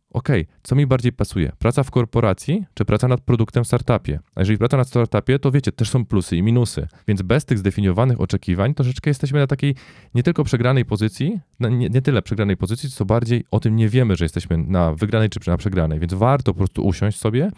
ok, 0.09 0.29
co 0.63 0.75
mi 0.75 0.87
bardziej 0.87 1.13
pasuje? 1.13 1.51
Praca 1.59 1.83
w 1.83 1.91
korporacji 1.91 2.65
czy 2.73 2.85
praca 2.85 3.07
nad 3.07 3.21
produktem 3.21 3.63
w 3.63 3.67
startupie? 3.67 4.19
A 4.35 4.41
jeżeli 4.41 4.57
praca 4.57 4.77
nad 4.77 4.87
startupie, 4.87 5.39
to 5.39 5.51
wiecie, 5.51 5.71
też 5.71 5.89
są 5.89 6.05
plusy 6.05 6.37
i 6.37 6.43
minusy. 6.43 6.87
Więc 7.07 7.21
bez 7.21 7.45
tych 7.45 7.57
zdefiniowanych 7.57 8.21
oczekiwań 8.21 8.73
troszeczkę 8.73 9.09
jesteśmy 9.09 9.39
na 9.39 9.47
takiej 9.47 9.75
nie 10.15 10.23
tylko 10.23 10.43
przegranej 10.43 10.85
pozycji, 10.85 11.39
nie, 11.59 11.89
nie 11.89 12.01
tyle 12.01 12.21
przegranej 12.21 12.57
pozycji, 12.57 12.89
co 12.89 13.05
bardziej 13.05 13.45
o 13.51 13.59
tym 13.59 13.75
nie 13.75 13.89
wiemy, 13.89 14.15
że 14.15 14.25
jesteśmy 14.25 14.57
na 14.57 14.93
wygranej 14.93 15.29
czy 15.29 15.49
na 15.49 15.57
przegranej. 15.57 15.99
Więc 15.99 16.13
warto 16.13 16.53
po 16.53 16.57
prostu 16.57 16.85
usiąść 16.85 17.19
sobie, 17.19 17.51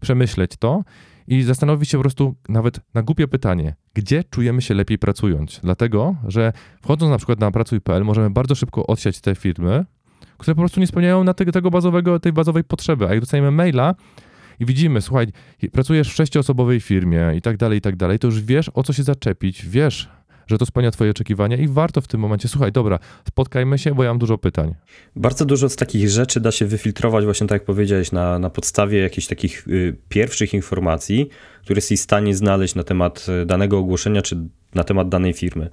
przemyśleć 0.00 0.50
to 0.58 0.82
i 1.28 1.42
zastanowić 1.42 1.90
się 1.90 1.98
po 1.98 2.02
prostu 2.02 2.34
nawet 2.48 2.80
na 2.94 3.02
głupie 3.02 3.28
pytanie, 3.28 3.74
gdzie 3.94 4.24
czujemy 4.24 4.62
się 4.62 4.74
lepiej 4.74 4.98
pracując. 4.98 5.60
Dlatego, 5.62 6.16
że 6.28 6.52
wchodząc 6.82 7.10
na 7.10 7.16
przykład 7.16 7.40
na 7.40 7.50
pracuj.pl 7.50 8.04
możemy 8.04 8.30
bardzo 8.30 8.54
szybko 8.54 8.86
odsiać 8.86 9.20
te 9.20 9.34
firmy, 9.34 9.84
które 10.38 10.54
po 10.54 10.62
prostu 10.62 10.80
nie 10.80 10.86
spełniają 10.86 11.24
na 11.24 11.34
tego, 11.34 11.70
bazowego, 11.70 12.20
tej 12.20 12.32
bazowej 12.32 12.64
potrzeby. 12.64 13.06
A 13.06 13.10
jak 13.10 13.20
dostajemy 13.20 13.50
maila, 13.50 13.94
i 14.60 14.66
widzimy, 14.66 15.00
słuchaj, 15.00 15.26
pracujesz 15.72 16.08
w 16.08 16.14
sześcioosobowej 16.14 16.80
firmie 16.80 17.32
i 17.36 17.40
tak 17.40 17.56
dalej, 17.56 17.78
i 17.78 17.80
tak 17.80 17.96
dalej, 17.96 18.18
to 18.18 18.26
już 18.26 18.42
wiesz, 18.42 18.70
o 18.74 18.82
co 18.82 18.92
się 18.92 19.02
zaczepić, 19.02 19.66
wiesz, 19.66 20.08
że 20.46 20.58
to 20.58 20.66
spełnia 20.66 20.90
twoje 20.90 21.10
oczekiwania 21.10 21.56
i 21.56 21.68
warto 21.68 22.00
w 22.00 22.08
tym 22.08 22.20
momencie, 22.20 22.48
słuchaj, 22.48 22.72
dobra, 22.72 22.98
spotkajmy 23.28 23.78
się, 23.78 23.94
bo 23.94 24.04
ja 24.04 24.10
mam 24.10 24.18
dużo 24.18 24.38
pytań. 24.38 24.74
Bardzo 25.16 25.44
dużo 25.44 25.68
z 25.68 25.76
takich 25.76 26.08
rzeczy 26.08 26.40
da 26.40 26.52
się 26.52 26.66
wyfiltrować, 26.66 27.24
właśnie 27.24 27.46
tak 27.46 27.60
jak 27.60 27.64
powiedziałeś, 27.64 28.12
na, 28.12 28.38
na 28.38 28.50
podstawie 28.50 28.98
jakichś 28.98 29.26
takich 29.26 29.68
y, 29.68 29.96
pierwszych 30.08 30.54
informacji, 30.54 31.28
które 31.62 31.78
jesteś 31.78 32.00
w 32.00 32.02
stanie 32.02 32.34
znaleźć 32.34 32.74
na 32.74 32.84
temat 32.84 33.26
y, 33.42 33.46
danego 33.46 33.78
ogłoszenia 33.78 34.22
czy 34.22 34.36
na 34.74 34.84
temat 34.84 35.08
danej 35.08 35.32
firmy 35.32 35.70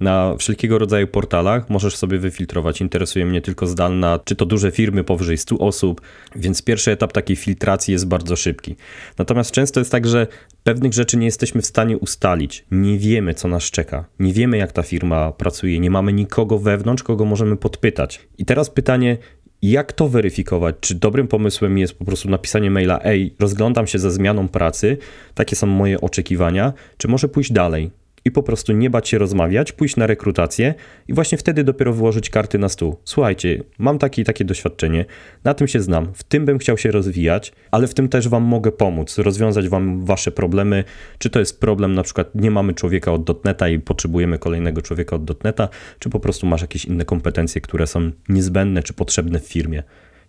na 0.00 0.36
wszelkiego 0.38 0.78
rodzaju 0.78 1.06
portalach 1.06 1.70
możesz 1.70 1.96
sobie 1.96 2.18
wyfiltrować. 2.18 2.80
Interesuje 2.80 3.26
mnie 3.26 3.40
tylko 3.40 3.66
zdalna, 3.66 4.18
czy 4.24 4.36
to 4.36 4.46
duże 4.46 4.70
firmy 4.70 5.04
powyżej 5.04 5.38
100 5.38 5.58
osób, 5.58 6.00
więc 6.36 6.62
pierwszy 6.62 6.90
etap 6.90 7.12
takiej 7.12 7.36
filtracji 7.36 7.92
jest 7.92 8.06
bardzo 8.06 8.36
szybki. 8.36 8.76
Natomiast 9.18 9.50
często 9.50 9.80
jest 9.80 9.92
tak, 9.92 10.06
że 10.06 10.26
pewnych 10.62 10.92
rzeczy 10.92 11.16
nie 11.16 11.26
jesteśmy 11.26 11.62
w 11.62 11.66
stanie 11.66 11.98
ustalić. 11.98 12.64
Nie 12.70 12.98
wiemy, 12.98 13.34
co 13.34 13.48
nas 13.48 13.64
czeka. 13.64 14.04
Nie 14.18 14.32
wiemy, 14.32 14.56
jak 14.56 14.72
ta 14.72 14.82
firma 14.82 15.32
pracuje. 15.32 15.80
Nie 15.80 15.90
mamy 15.90 16.12
nikogo 16.12 16.58
wewnątrz, 16.58 17.02
kogo 17.02 17.24
możemy 17.24 17.56
podpytać. 17.56 18.20
I 18.38 18.44
teraz 18.44 18.70
pytanie, 18.70 19.18
jak 19.62 19.92
to 19.92 20.08
weryfikować? 20.08 20.76
Czy 20.80 20.94
dobrym 20.94 21.28
pomysłem 21.28 21.78
jest 21.78 21.98
po 21.98 22.04
prostu 22.04 22.30
napisanie 22.30 22.70
maila: 22.70 23.00
Ej, 23.04 23.34
rozglądam 23.38 23.86
się 23.86 23.98
za 23.98 24.10
zmianą 24.10 24.48
pracy, 24.48 24.98
takie 25.34 25.56
są 25.56 25.66
moje 25.66 26.00
oczekiwania, 26.00 26.72
czy 26.96 27.08
może 27.08 27.28
pójść 27.28 27.52
dalej? 27.52 27.90
I 28.24 28.30
po 28.30 28.42
prostu 28.42 28.72
nie 28.72 28.90
bać 28.90 29.08
się 29.08 29.18
rozmawiać, 29.18 29.72
pójść 29.72 29.96
na 29.96 30.06
rekrutację 30.06 30.74
i 31.08 31.14
właśnie 31.14 31.38
wtedy 31.38 31.64
dopiero 31.64 31.92
włożyć 31.92 32.30
karty 32.30 32.58
na 32.58 32.68
stół. 32.68 32.96
Słuchajcie, 33.04 33.62
mam 33.78 33.98
takie 33.98 34.22
i 34.22 34.24
takie 34.24 34.44
doświadczenie, 34.44 35.04
na 35.44 35.54
tym 35.54 35.68
się 35.68 35.80
znam, 35.80 36.12
w 36.14 36.22
tym 36.22 36.44
bym 36.44 36.58
chciał 36.58 36.78
się 36.78 36.90
rozwijać, 36.90 37.52
ale 37.70 37.86
w 37.86 37.94
tym 37.94 38.08
też 38.08 38.28
wam 38.28 38.42
mogę 38.42 38.72
pomóc, 38.72 39.18
rozwiązać 39.18 39.68
wam 39.68 40.04
wasze 40.04 40.30
problemy. 40.30 40.84
Czy 41.18 41.30
to 41.30 41.38
jest 41.38 41.60
problem, 41.60 41.94
na 41.94 42.02
przykład 42.02 42.34
nie 42.34 42.50
mamy 42.50 42.74
człowieka 42.74 43.12
od 43.12 43.24
dotneta 43.24 43.68
i 43.68 43.78
potrzebujemy 43.78 44.38
kolejnego 44.38 44.82
człowieka 44.82 45.16
od 45.16 45.24
dotneta, 45.24 45.68
czy 45.98 46.10
po 46.10 46.20
prostu 46.20 46.46
masz 46.46 46.60
jakieś 46.60 46.84
inne 46.84 47.04
kompetencje, 47.04 47.60
które 47.60 47.86
są 47.86 48.10
niezbędne 48.28 48.82
czy 48.82 48.92
potrzebne 48.92 49.40
w 49.40 49.46
firmie. 49.46 49.82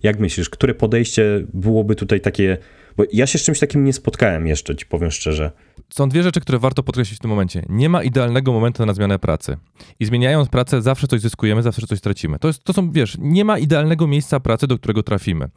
Jak 0.04 0.20
myślisz, 0.20 0.50
które 0.50 0.74
podejście 0.74 1.46
byłoby 1.54 1.96
tutaj 1.96 2.22
takie 2.22 2.58
bo 3.00 3.06
ja 3.14 3.28
się 3.28 3.40
z 3.40 3.44
czymś 3.44 3.60
takim 3.60 3.84
nie 3.84 3.94
spotkałem 3.94 4.48
jeszcze, 4.48 4.76
ci 4.76 4.86
powiem 4.86 5.12
szczerze. 5.12 5.52
Są 5.94 6.10
dwie 6.10 6.24
rzeczy, 6.24 6.40
które 6.42 6.60
warto 6.60 6.84
podkreślić 6.84 7.20
w 7.20 7.22
tym 7.22 7.30
momencie. 7.30 7.66
Nie 7.70 7.90
ma 7.90 8.04
idealnego 8.04 8.54
momentu 8.54 8.86
na 8.86 8.94
zmianę 8.94 9.20
pracy. 9.20 9.58
I 10.00 10.06
zmieniając 10.06 10.50
pracę, 10.50 10.82
zawsze 10.82 11.08
coś 11.08 11.22
zyskujemy, 11.22 11.64
zawsze 11.64 11.88
coś 11.88 12.02
tracimy. 12.02 12.40
To, 12.40 12.48
jest, 12.48 12.64
to 12.64 12.74
są, 12.74 12.92
wiesz, 12.92 13.18
nie 13.20 13.46
ma 13.46 13.58
idealnego 13.58 14.08
miejsca 14.08 14.40
pracy, 14.40 14.68
do 14.68 14.78
którego 14.78 15.04
trafimy. 15.04 15.50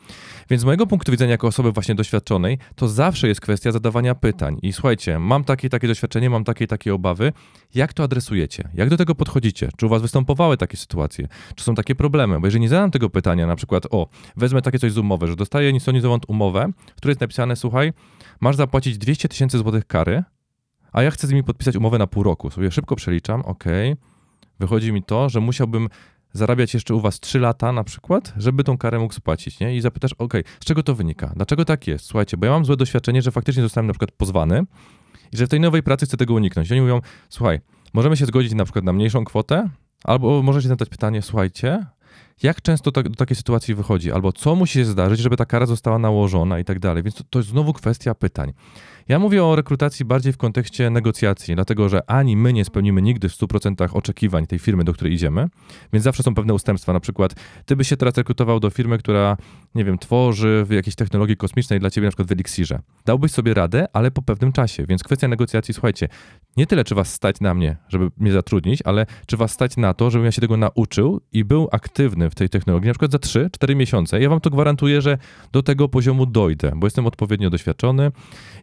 Więc 0.50 0.62
z 0.62 0.64
mojego 0.64 0.86
punktu 0.86 1.12
widzenia, 1.12 1.30
jako 1.30 1.46
osoby 1.46 1.72
właśnie 1.72 1.94
doświadczonej, 1.94 2.58
to 2.76 2.88
zawsze 2.88 3.28
jest 3.28 3.40
kwestia 3.40 3.72
zadawania 3.72 4.14
pytań. 4.14 4.58
I 4.62 4.72
słuchajcie, 4.72 5.18
mam 5.18 5.44
takie 5.44 5.68
takie 5.68 5.88
doświadczenie, 5.88 6.30
mam 6.30 6.44
takie 6.44 6.66
takie 6.66 6.94
obawy. 6.94 7.32
Jak 7.74 7.92
to 7.92 8.02
adresujecie? 8.02 8.68
Jak 8.74 8.88
do 8.88 8.96
tego 8.96 9.14
podchodzicie? 9.14 9.68
Czy 9.76 9.86
u 9.86 9.88
was 9.88 10.02
występowały 10.02 10.56
takie 10.56 10.76
sytuacje? 10.76 11.28
Czy 11.54 11.64
są 11.64 11.74
takie 11.74 11.94
problemy? 11.94 12.40
Bo 12.40 12.46
jeżeli 12.46 12.62
nie 12.62 12.68
zadam 12.68 12.90
tego 12.90 13.10
pytania, 13.10 13.46
na 13.46 13.56
przykład, 13.56 13.86
o, 13.90 14.08
wezmę 14.36 14.62
takie 14.62 14.78
coś 14.78 14.92
z 14.92 14.98
umowy, 14.98 15.26
że 15.26 15.36
dostaję 15.36 15.72
nisonizową 15.72 16.18
umowę, 16.28 16.72
w 16.92 16.96
której 16.96 17.12
jest 17.12 17.20
napisane, 17.20 17.56
słuchaj, 17.56 17.92
masz 18.40 18.56
zapłacić 18.56 18.98
200 18.98 19.28
tysięcy 19.28 19.58
złotych 19.58 19.86
kary, 19.86 20.21
a 20.92 21.02
ja 21.02 21.10
chcę 21.10 21.26
z 21.26 21.30
nimi 21.30 21.44
podpisać 21.44 21.76
umowę 21.76 21.98
na 21.98 22.06
pół 22.06 22.22
roku. 22.22 22.50
Sobie 22.50 22.70
szybko 22.70 22.96
przeliczam, 22.96 23.42
ok. 23.42 23.64
Wychodzi 24.60 24.92
mi 24.92 25.02
to, 25.02 25.28
że 25.28 25.40
musiałbym 25.40 25.88
zarabiać 26.32 26.74
jeszcze 26.74 26.94
u 26.94 27.00
was 27.00 27.20
3 27.20 27.38
lata 27.38 27.72
na 27.72 27.84
przykład, 27.84 28.32
żeby 28.36 28.64
tą 28.64 28.78
karę 28.78 28.98
mógł 28.98 29.14
spłacić, 29.14 29.60
nie? 29.60 29.76
I 29.76 29.80
zapytasz, 29.80 30.12
ok, 30.12 30.34
z 30.60 30.64
czego 30.64 30.82
to 30.82 30.94
wynika? 30.94 31.32
Dlaczego 31.36 31.64
tak 31.64 31.86
jest? 31.86 32.04
Słuchajcie, 32.04 32.36
bo 32.36 32.46
ja 32.46 32.52
mam 32.52 32.64
złe 32.64 32.76
doświadczenie, 32.76 33.22
że 33.22 33.30
faktycznie 33.30 33.62
zostałem 33.62 33.86
na 33.86 33.92
przykład 33.92 34.12
pozwany 34.12 34.62
i 35.32 35.36
że 35.36 35.46
w 35.46 35.48
tej 35.48 35.60
nowej 35.60 35.82
pracy 35.82 36.06
chcę 36.06 36.16
tego 36.16 36.34
uniknąć. 36.34 36.70
I 36.70 36.72
oni 36.72 36.80
mówią, 36.80 37.00
słuchaj, 37.28 37.60
możemy 37.92 38.16
się 38.16 38.26
zgodzić 38.26 38.54
na 38.54 38.64
przykład 38.64 38.84
na 38.84 38.92
mniejszą 38.92 39.24
kwotę, 39.24 39.68
albo 40.04 40.42
możecie 40.42 40.68
zadać 40.68 40.88
pytanie, 40.88 41.22
słuchajcie, 41.22 41.86
jak 42.42 42.62
często 42.62 42.92
tak, 42.92 43.08
do 43.08 43.16
takiej 43.16 43.36
sytuacji 43.36 43.74
wychodzi, 43.74 44.12
albo 44.12 44.32
co 44.32 44.54
musi 44.54 44.72
się 44.72 44.84
zdarzyć, 44.84 45.20
żeby 45.20 45.36
ta 45.36 45.46
kara 45.46 45.66
została 45.66 45.98
nałożona 45.98 46.58
i 46.58 46.64
tak 46.64 46.78
dalej. 46.78 47.02
Więc 47.02 47.14
to, 47.14 47.24
to 47.30 47.38
jest 47.38 47.48
znowu 47.48 47.72
kwestia 47.72 48.14
pytań. 48.14 48.52
Ja 49.08 49.18
mówię 49.18 49.44
o 49.44 49.56
rekrutacji 49.56 50.04
bardziej 50.04 50.32
w 50.32 50.36
kontekście 50.36 50.90
negocjacji, 50.90 51.54
dlatego 51.54 51.88
że 51.88 52.10
ani 52.10 52.36
my 52.36 52.52
nie 52.52 52.64
spełnimy 52.64 53.02
nigdy 53.02 53.28
w 53.28 53.32
100% 53.32 53.96
oczekiwań 53.96 54.46
tej 54.46 54.58
firmy, 54.58 54.84
do 54.84 54.92
której 54.92 55.12
idziemy, 55.12 55.48
więc 55.92 56.04
zawsze 56.04 56.22
są 56.22 56.34
pewne 56.34 56.54
ustępstwa. 56.54 56.92
Na 56.92 57.00
przykład, 57.00 57.34
ty 57.66 57.76
byś 57.76 57.88
się 57.88 57.96
teraz 57.96 58.16
rekrutował 58.16 58.60
do 58.60 58.70
firmy, 58.70 58.98
która, 58.98 59.36
nie 59.74 59.84
wiem, 59.84 59.98
tworzy 59.98 60.66
jakieś 60.70 60.94
technologii 60.94 61.36
kosmicznej 61.36 61.80
dla 61.80 61.90
ciebie, 61.90 62.06
na 62.06 62.10
przykład 62.10 62.28
w 62.28 62.32
Elixirze. 62.32 62.78
Dałbyś 63.04 63.32
sobie 63.32 63.54
radę, 63.54 63.86
ale 63.92 64.10
po 64.10 64.22
pewnym 64.22 64.52
czasie. 64.52 64.86
Więc 64.86 65.02
kwestia 65.02 65.28
negocjacji, 65.28 65.74
słuchajcie, 65.74 66.08
nie 66.56 66.66
tyle, 66.66 66.84
czy 66.84 66.94
was 66.94 67.12
stać 67.12 67.40
na 67.40 67.54
mnie, 67.54 67.76
żeby 67.88 68.10
mnie 68.16 68.32
zatrudnić, 68.32 68.82
ale 68.84 69.06
czy 69.26 69.36
was 69.36 69.52
stać 69.52 69.76
na 69.76 69.94
to, 69.94 70.10
żebym 70.10 70.24
ja 70.24 70.32
się 70.32 70.40
tego 70.40 70.56
nauczył 70.56 71.20
i 71.32 71.44
był 71.44 71.68
aktywny 71.72 72.21
w 72.30 72.34
tej 72.34 72.48
technologii, 72.48 72.86
na 72.88 72.94
przykład 72.94 73.12
za 73.12 73.18
3-4 73.18 73.76
miesiące. 73.76 74.20
Ja 74.20 74.28
wam 74.28 74.40
to 74.40 74.50
gwarantuję, 74.50 75.02
że 75.02 75.18
do 75.52 75.62
tego 75.62 75.88
poziomu 75.88 76.26
dojdę, 76.26 76.72
bo 76.76 76.86
jestem 76.86 77.06
odpowiednio 77.06 77.50
doświadczony 77.50 78.12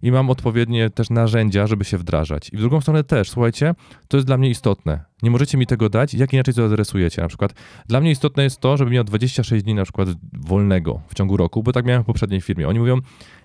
i 0.02 0.12
mam 0.12 0.30
odpowiednie 0.30 0.90
też 0.90 1.10
narzędzia, 1.10 1.68
żeby 1.68 1.86
się 1.86 1.98
wdrażać. 1.98 2.50
I 2.54 2.58
w 2.58 2.60
drugą 2.60 2.82
stronę 2.82 3.04
też, 3.04 3.30
słuchajcie, 3.30 3.76
to 4.08 4.18
jest 4.18 4.28
dla 4.28 4.38
mnie 4.38 4.50
istotne. 4.50 5.06
Nie 5.24 5.32
możecie 5.32 5.58
mi 5.58 5.68
tego 5.68 5.90
dać, 5.90 6.14
jak 6.14 6.34
inaczej 6.34 6.54
to 6.54 6.66
adresujecie. 6.66 7.22
Na 7.22 7.28
przykład 7.28 7.54
dla 7.88 8.02
mnie 8.02 8.12
istotne 8.12 8.44
jest 8.44 8.60
to, 8.60 8.78
żebym 8.78 8.94
miał 8.94 9.04
26 9.04 9.64
dni 9.64 9.76
na 9.76 9.84
przykład 9.84 10.10
wolnego 10.34 11.02
w 11.08 11.14
ciągu 11.14 11.38
roku, 11.38 11.64
bo 11.64 11.72
tak 11.72 11.86
miałem 11.86 12.04
w 12.04 12.06
poprzedniej 12.06 12.42
firmie. 12.42 12.68
Oni 12.68 12.80
mówią, 12.80 12.98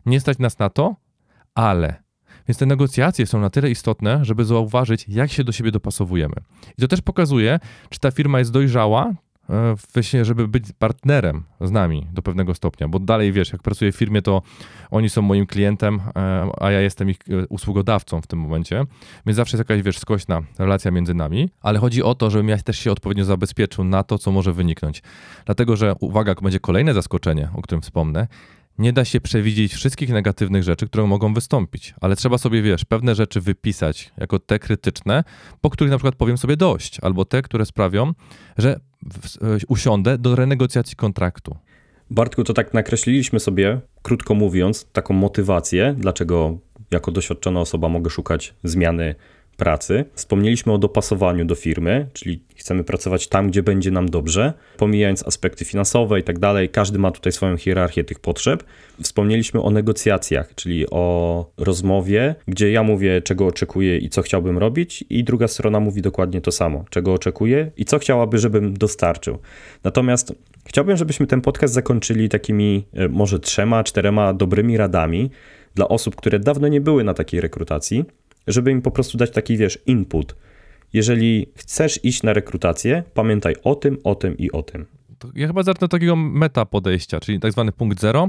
nie 0.07 0.21
stać 0.21 0.39
nas 0.39 0.59
na 0.59 0.71
to, 0.71 0.97
ale 1.55 2.05
więc 2.49 2.59
te 2.59 2.67
negocjacje 2.67 3.27
są 3.27 3.41
na 3.41 3.51
tyle 3.51 3.71
istotne, 3.71 4.25
żeby 4.25 4.45
zauważyć, 4.45 5.05
jak 5.09 5.33
się 5.33 5.45
do 5.45 5.53
siebie 5.53 5.71
dopasowujemy. 5.71 6.35
I 6.79 6.83
to 6.83 6.89
też 6.89 7.01
pokazuje, 7.01 7.61
czy 7.91 8.01
ta 8.01 8.11
firma 8.11 8.39
jest 8.39 8.53
dojrzała, 8.53 9.13
e, 9.51 10.25
żeby 10.25 10.49
być 10.49 10.65
partnerem 10.79 11.43
z 11.61 11.71
nami 11.71 12.07
do 12.13 12.23
pewnego 12.23 12.55
stopnia, 12.55 12.89
bo 12.89 12.99
dalej 12.99 13.33
wiesz, 13.33 13.53
jak 13.53 13.63
pracuję 13.63 13.93
w 13.93 13.97
firmie, 13.97 14.23
to 14.23 14.43
oni 14.91 15.11
są 15.11 15.23
moim 15.23 15.47
klientem, 15.47 16.01
e, 16.17 16.47
a 16.61 16.71
ja 16.71 16.81
jestem 16.81 17.11
ich 17.11 17.17
e, 17.29 17.47
usługodawcą 17.47 18.21
w 18.21 18.27
tym 18.27 18.39
momencie, 18.39 18.85
więc 19.27 19.37
zawsze 19.37 19.57
jest 19.57 19.71
jakaś, 19.71 19.83
wiesz, 19.83 19.99
skośna 19.99 20.43
relacja 20.59 20.91
między 20.91 21.15
nami, 21.15 21.51
ale 21.63 21.79
chodzi 21.79 22.03
o 22.03 22.15
to, 22.15 22.31
żebym 22.31 22.49
ja 22.49 22.59
też 22.59 22.79
się 22.79 22.93
odpowiednio 22.93 23.25
zabezpieczył 23.25 23.85
na 23.85 24.03
to, 24.03 24.19
co 24.19 24.33
może 24.33 24.53
wyniknąć. 24.53 25.03
Dlatego, 25.47 25.77
że 25.77 25.95
uwaga, 26.01 26.35
będzie 26.35 26.61
kolejne 26.61 26.95
zaskoczenie, 26.95 27.49
o 27.55 27.63
którym 27.63 27.83
wspomnę, 27.83 28.27
nie 28.79 28.93
da 28.93 29.05
się 29.05 29.21
przewidzieć 29.21 29.75
wszystkich 29.75 30.09
negatywnych 30.11 30.63
rzeczy, 30.63 30.87
które 30.87 31.07
mogą 31.07 31.35
wystąpić, 31.35 31.95
ale 32.01 32.17
trzeba 32.17 32.39
sobie, 32.39 32.63
wiesz, 32.63 32.85
pewne 32.85 33.15
rzeczy 33.15 33.41
wypisać 33.41 34.13
jako 34.17 34.39
te 34.39 34.59
krytyczne, 34.59 35.25
po 35.61 35.71
których 35.71 35.91
na 35.91 35.97
przykład 35.97 36.15
powiem 36.15 36.39
sobie 36.39 36.57
dość, 36.57 37.01
albo 37.01 37.25
te, 37.25 37.43
które 37.43 37.67
sprawią, 37.67 38.13
że 38.59 38.81
usiądę 39.69 40.19
do 40.19 40.37
renegocjacji 40.37 40.97
kontraktu. 40.97 41.57
Bartku, 42.11 42.45
to 42.45 42.53
tak 42.53 42.75
nakreśliliśmy 42.75 43.41
sobie, 43.41 43.81
krótko 44.03 44.35
mówiąc, 44.35 44.87
taką 44.93 45.15
motywację, 45.15 45.95
dlaczego 45.99 46.59
jako 46.91 47.13
doświadczona 47.13 47.61
osoba 47.61 47.89
mogę 47.89 48.11
szukać 48.11 48.55
zmiany 48.65 49.15
pracy. 49.57 50.05
Wspomnieliśmy 50.15 50.73
o 50.73 50.79
dopasowaniu 50.79 51.45
do 51.45 51.55
firmy, 51.55 52.09
czyli 52.13 52.43
chcemy 52.65 52.85
pracować 52.85 53.29
tam, 53.29 53.51
gdzie 53.51 53.63
będzie 53.63 53.91
nam 53.91 54.09
dobrze, 54.09 54.53
pomijając 54.77 55.27
aspekty 55.27 55.65
finansowe 55.65 56.21
i 56.21 56.23
tak 56.23 56.39
dalej. 56.39 56.69
Każdy 56.69 56.99
ma 56.99 57.11
tutaj 57.11 57.33
swoją 57.33 57.57
hierarchię 57.57 58.05
tych 58.05 58.21
potrzeb. 58.21 58.65
Wspomnieliśmy 59.03 59.63
o 59.63 59.71
negocjacjach, 59.71 60.55
czyli 60.55 60.91
o 60.91 61.47
rozmowie, 61.57 62.35
gdzie 62.49 62.73
ja 62.73 62.83
mówię, 62.83 63.23
czego 63.23 63.47
oczekuję 63.47 63.99
i 63.99 64.09
co 64.09 64.23
chciałbym 64.23 64.59
robić, 64.59 65.05
i 65.11 65.25
druga 65.25 65.49
strona 65.49 65.81
mówi 65.81 66.03
dokładnie 66.03 66.41
to 66.41 66.53
samo, 66.53 66.85
czego 66.91 67.13
oczekuje 67.13 67.71
i 67.77 67.85
co 67.85 67.99
chciałaby, 67.99 68.39
żebym 68.39 68.75
dostarczył. 68.79 69.39
Natomiast 69.85 70.35
chciałbym, 70.67 70.97
żebyśmy 70.97 71.27
ten 71.27 71.41
podcast 71.41 71.75
zakończyli 71.75 72.29
takimi 72.29 72.87
e, 72.93 73.09
może 73.09 73.41
trzema, 73.41 73.85
czterema 73.85 74.35
dobrymi 74.35 74.77
radami 74.77 75.31
dla 75.75 75.89
osób, 75.89 76.17
które 76.17 76.39
dawno 76.39 76.69
nie 76.69 76.81
były 76.81 77.05
na 77.05 77.15
takiej 77.15 77.41
rekrutacji 77.41 78.05
żeby 78.47 78.71
im 78.71 78.83
po 78.83 78.91
prostu 78.91 79.19
dać 79.19 79.31
taki, 79.31 79.57
wiesz, 79.57 79.79
input. 79.87 80.37
Jeżeli 80.95 81.47
chcesz 81.57 82.05
iść 82.05 82.23
na 82.23 82.33
rekrutację, 82.33 83.03
pamiętaj 83.15 83.55
o 83.65 83.75
tym, 83.75 83.99
o 84.05 84.15
tym 84.15 84.39
i 84.39 84.53
o 84.53 84.63
tym. 84.63 84.87
Ja 85.35 85.47
chyba 85.47 85.63
zacznę 85.63 85.85
od 85.85 85.91
takiego 85.91 86.17
meta 86.17 86.65
podejścia, 86.65 87.21
czyli 87.21 87.41
tak 87.41 87.53
zwany 87.53 87.73
punkt 87.73 88.01
zero. 88.01 88.29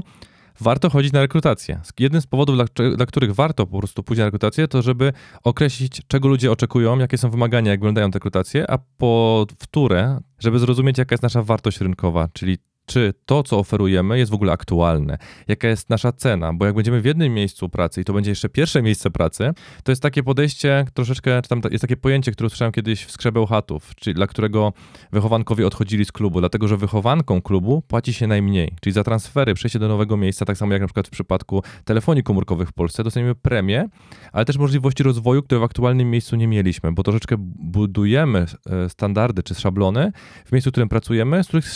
Warto 0.60 0.90
chodzić 0.90 1.12
na 1.12 1.20
rekrutację. 1.20 1.80
Jednym 1.98 2.22
z 2.22 2.26
powodów, 2.26 2.56
dla, 2.56 2.64
dla, 2.96 3.06
których 3.06 3.34
warto 3.34 3.66
po 3.66 3.78
prostu 3.78 4.02
pójść 4.02 4.18
na 4.18 4.24
rekrutację, 4.24 4.68
to 4.68 4.82
żeby 4.82 5.12
określić, 5.42 6.00
czego 6.06 6.28
ludzie 6.28 6.52
oczekują, 6.52 6.98
jakie 6.98 7.18
są 7.18 7.30
wymagania, 7.30 7.70
jak 7.70 7.80
wyglądają 7.80 8.10
te 8.10 8.16
rekrutacje, 8.16 8.70
a 8.70 8.78
po 8.78 9.46
wtóre, 9.58 10.18
żeby 10.38 10.58
zrozumieć, 10.58 10.98
jaka 10.98 11.14
jest 11.14 11.22
nasza 11.22 11.42
wartość 11.42 11.80
rynkowa, 11.80 12.28
czyli 12.32 12.58
czy 12.86 13.14
to, 13.26 13.42
co 13.42 13.58
oferujemy, 13.58 14.18
jest 14.18 14.30
w 14.30 14.34
ogóle 14.34 14.52
aktualne, 14.52 15.18
jaka 15.48 15.68
jest 15.68 15.90
nasza 15.90 16.12
cena, 16.12 16.52
bo 16.52 16.66
jak 16.66 16.74
będziemy 16.74 17.00
w 17.00 17.04
jednym 17.04 17.34
miejscu 17.34 17.68
pracy 17.68 18.00
i 18.00 18.04
to 18.04 18.12
będzie 18.12 18.30
jeszcze 18.30 18.48
pierwsze 18.48 18.82
miejsce 18.82 19.10
pracy, 19.10 19.52
to 19.84 19.92
jest 19.92 20.02
takie 20.02 20.22
podejście 20.22 20.84
troszeczkę, 20.94 21.42
czy 21.42 21.48
tam 21.48 21.60
jest 21.70 21.82
takie 21.82 21.96
pojęcie, 21.96 22.32
które 22.32 22.46
usłyszałem 22.46 22.72
kiedyś 22.72 23.04
w 23.04 23.10
Skrzebeł 23.10 23.46
Chatów, 23.46 23.94
czyli 23.94 24.14
dla 24.14 24.26
którego 24.26 24.72
wychowankowie 25.12 25.66
odchodzili 25.66 26.04
z 26.04 26.12
klubu, 26.12 26.40
dlatego 26.40 26.68
że 26.68 26.76
wychowanką 26.76 27.42
klubu 27.42 27.82
płaci 27.82 28.12
się 28.12 28.26
najmniej, 28.26 28.74
czyli 28.80 28.94
za 28.94 29.04
transfery, 29.04 29.54
przejście 29.54 29.78
do 29.78 29.88
nowego 29.88 30.16
miejsca, 30.16 30.44
tak 30.44 30.56
samo 30.56 30.72
jak 30.72 30.82
na 30.82 30.88
przykład 30.88 31.06
w 31.08 31.10
przypadku 31.10 31.62
telefonii 31.84 32.22
komórkowych 32.22 32.68
w 32.68 32.72
Polsce, 32.72 33.04
dostaniemy 33.04 33.34
premię, 33.34 33.88
ale 34.32 34.44
też 34.44 34.58
możliwości 34.58 35.02
rozwoju, 35.02 35.42
które 35.42 35.60
w 35.60 35.64
aktualnym 35.64 36.10
miejscu 36.10 36.36
nie 36.36 36.48
mieliśmy, 36.48 36.92
bo 36.92 37.02
troszeczkę 37.02 37.36
budujemy 37.58 38.46
e, 38.66 38.88
standardy 38.88 39.42
czy 39.42 39.54
szablony 39.54 40.12
w 40.46 40.52
miejscu, 40.52 40.70
w 40.70 40.72
którym 40.72 40.88
pracujemy, 40.88 41.44
z 41.44 41.48
których 41.48 41.66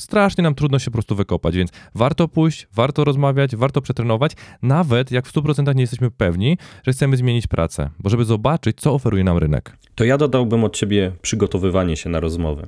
strasznie 0.00 0.42
nam 0.44 0.54
trudno 0.54 0.78
się 0.78 0.90
po 0.90 0.92
prostu 0.92 1.16
wykopać, 1.16 1.56
więc 1.56 1.70
warto 1.94 2.28
pójść, 2.28 2.68
warto 2.74 3.04
rozmawiać, 3.04 3.56
warto 3.56 3.80
przetrenować, 3.80 4.32
nawet 4.62 5.10
jak 5.10 5.26
w 5.26 5.32
100% 5.32 5.74
nie 5.74 5.80
jesteśmy 5.80 6.10
pewni, 6.10 6.58
że 6.86 6.92
chcemy 6.92 7.16
zmienić 7.16 7.46
pracę, 7.46 7.90
bo 7.98 8.10
żeby 8.10 8.24
zobaczyć, 8.24 8.80
co 8.80 8.94
oferuje 8.94 9.24
nam 9.24 9.38
rynek. 9.38 9.76
To 9.94 10.04
ja 10.04 10.18
dodałbym 10.18 10.64
od 10.64 10.76
ciebie 10.76 11.12
przygotowywanie 11.22 11.96
się 11.96 12.10
na 12.10 12.20
rozmowę. 12.20 12.66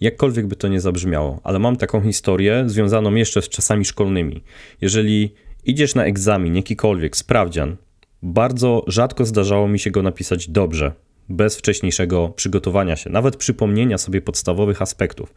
Jakkolwiek 0.00 0.46
by 0.46 0.56
to 0.56 0.68
nie 0.68 0.80
zabrzmiało, 0.80 1.40
ale 1.44 1.58
mam 1.58 1.76
taką 1.76 2.00
historię 2.00 2.64
związaną 2.66 3.14
jeszcze 3.14 3.42
z 3.42 3.48
czasami 3.48 3.84
szkolnymi. 3.84 4.42
Jeżeli 4.80 5.34
idziesz 5.64 5.94
na 5.94 6.04
egzamin, 6.04 6.56
jakikolwiek, 6.56 7.16
sprawdzian, 7.16 7.76
bardzo 8.22 8.84
rzadko 8.86 9.24
zdarzało 9.24 9.68
mi 9.68 9.78
się 9.78 9.90
go 9.90 10.02
napisać 10.02 10.48
dobrze, 10.48 10.92
bez 11.28 11.56
wcześniejszego 11.56 12.28
przygotowania 12.28 12.96
się, 12.96 13.10
nawet 13.10 13.36
przypomnienia 13.36 13.98
sobie 13.98 14.20
podstawowych 14.20 14.82
aspektów. 14.82 15.34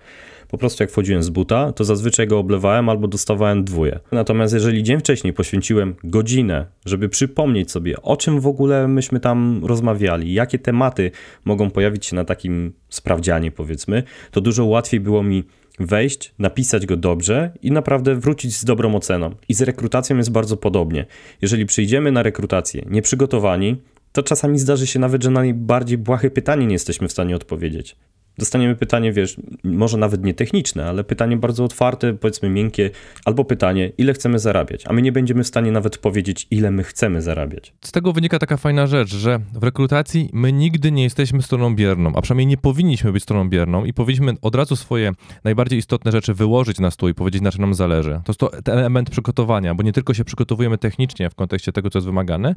Po 0.49 0.57
prostu 0.57 0.83
jak 0.83 0.91
wchodziłem 0.91 1.23
z 1.23 1.29
buta, 1.29 1.73
to 1.73 1.83
zazwyczaj 1.83 2.27
go 2.27 2.39
oblewałem 2.39 2.89
albo 2.89 3.07
dostawałem 3.07 3.63
dwóje. 3.63 3.99
Natomiast 4.11 4.53
jeżeli 4.53 4.83
dzień 4.83 4.99
wcześniej 4.99 5.33
poświęciłem 5.33 5.95
godzinę, 6.03 6.65
żeby 6.85 7.09
przypomnieć 7.09 7.71
sobie, 7.71 8.01
o 8.01 8.17
czym 8.17 8.39
w 8.39 8.47
ogóle 8.47 8.87
myśmy 8.87 9.19
tam 9.19 9.61
rozmawiali, 9.65 10.33
jakie 10.33 10.59
tematy 10.59 11.11
mogą 11.45 11.71
pojawić 11.71 12.05
się 12.05 12.15
na 12.15 12.25
takim 12.25 12.73
sprawdzianie, 12.89 13.51
powiedzmy, 13.51 14.03
to 14.31 14.41
dużo 14.41 14.65
łatwiej 14.65 14.99
było 14.99 15.23
mi 15.23 15.43
wejść, 15.79 16.33
napisać 16.39 16.85
go 16.85 16.97
dobrze 16.97 17.51
i 17.61 17.71
naprawdę 17.71 18.15
wrócić 18.15 18.55
z 18.55 18.65
dobrą 18.65 18.95
oceną. 18.95 19.35
I 19.49 19.53
z 19.53 19.61
rekrutacją 19.61 20.17
jest 20.17 20.31
bardzo 20.31 20.57
podobnie. 20.57 21.05
Jeżeli 21.41 21.65
przyjdziemy 21.65 22.11
na 22.11 22.23
rekrutację 22.23 22.85
nieprzygotowani, 22.89 23.75
to 24.11 24.23
czasami 24.23 24.59
zdarzy 24.59 24.87
się 24.87 24.99
nawet, 24.99 25.23
że 25.23 25.31
na 25.31 25.39
najbardziej 25.39 25.97
błahe 25.97 26.29
pytanie 26.29 26.65
nie 26.65 26.73
jesteśmy 26.73 27.07
w 27.07 27.11
stanie 27.11 27.35
odpowiedzieć. 27.35 27.95
Dostaniemy 28.39 28.75
pytanie, 28.75 29.13
wiesz, 29.13 29.35
może 29.63 29.97
nawet 29.97 30.23
nie 30.23 30.33
techniczne, 30.33 30.85
ale 30.85 31.03
pytanie 31.03 31.37
bardzo 31.37 31.63
otwarte, 31.63 32.13
powiedzmy 32.13 32.49
miękkie, 32.49 32.89
albo 33.25 33.45
pytanie, 33.45 33.91
ile 33.97 34.13
chcemy 34.13 34.39
zarabiać, 34.39 34.87
a 34.87 34.93
my 34.93 35.01
nie 35.01 35.11
będziemy 35.11 35.43
w 35.43 35.47
stanie 35.47 35.71
nawet 35.71 35.97
powiedzieć, 35.97 36.47
ile 36.51 36.71
my 36.71 36.83
chcemy 36.83 37.21
zarabiać. 37.21 37.73
Z 37.81 37.91
tego 37.91 38.13
wynika 38.13 38.39
taka 38.39 38.57
fajna 38.57 38.87
rzecz, 38.87 39.15
że 39.15 39.39
w 39.53 39.63
rekrutacji 39.63 40.29
my 40.33 40.53
nigdy 40.53 40.91
nie 40.91 41.03
jesteśmy 41.03 41.41
stroną 41.41 41.75
bierną, 41.75 42.11
a 42.15 42.21
przynajmniej 42.21 42.47
nie 42.47 42.57
powinniśmy 42.57 43.11
być 43.11 43.23
stroną 43.23 43.49
bierną 43.49 43.85
i 43.85 43.93
powinniśmy 43.93 44.33
od 44.41 44.55
razu 44.55 44.75
swoje 44.75 45.11
najbardziej 45.43 45.79
istotne 45.79 46.11
rzeczy 46.11 46.33
wyłożyć 46.33 46.79
na 46.79 46.91
stół 46.91 47.09
i 47.09 47.13
powiedzieć, 47.13 47.41
na 47.41 47.51
czym 47.51 47.61
nam 47.61 47.73
zależy. 47.73 48.21
To 48.25 48.31
jest 48.31 48.39
to 48.65 48.73
element 48.73 49.09
przygotowania, 49.09 49.75
bo 49.75 49.83
nie 49.83 49.93
tylko 49.93 50.13
się 50.13 50.23
przygotowujemy 50.23 50.77
technicznie 50.77 51.29
w 51.29 51.35
kontekście 51.35 51.71
tego, 51.71 51.89
co 51.89 51.99
jest 51.99 52.07
wymagane, 52.07 52.55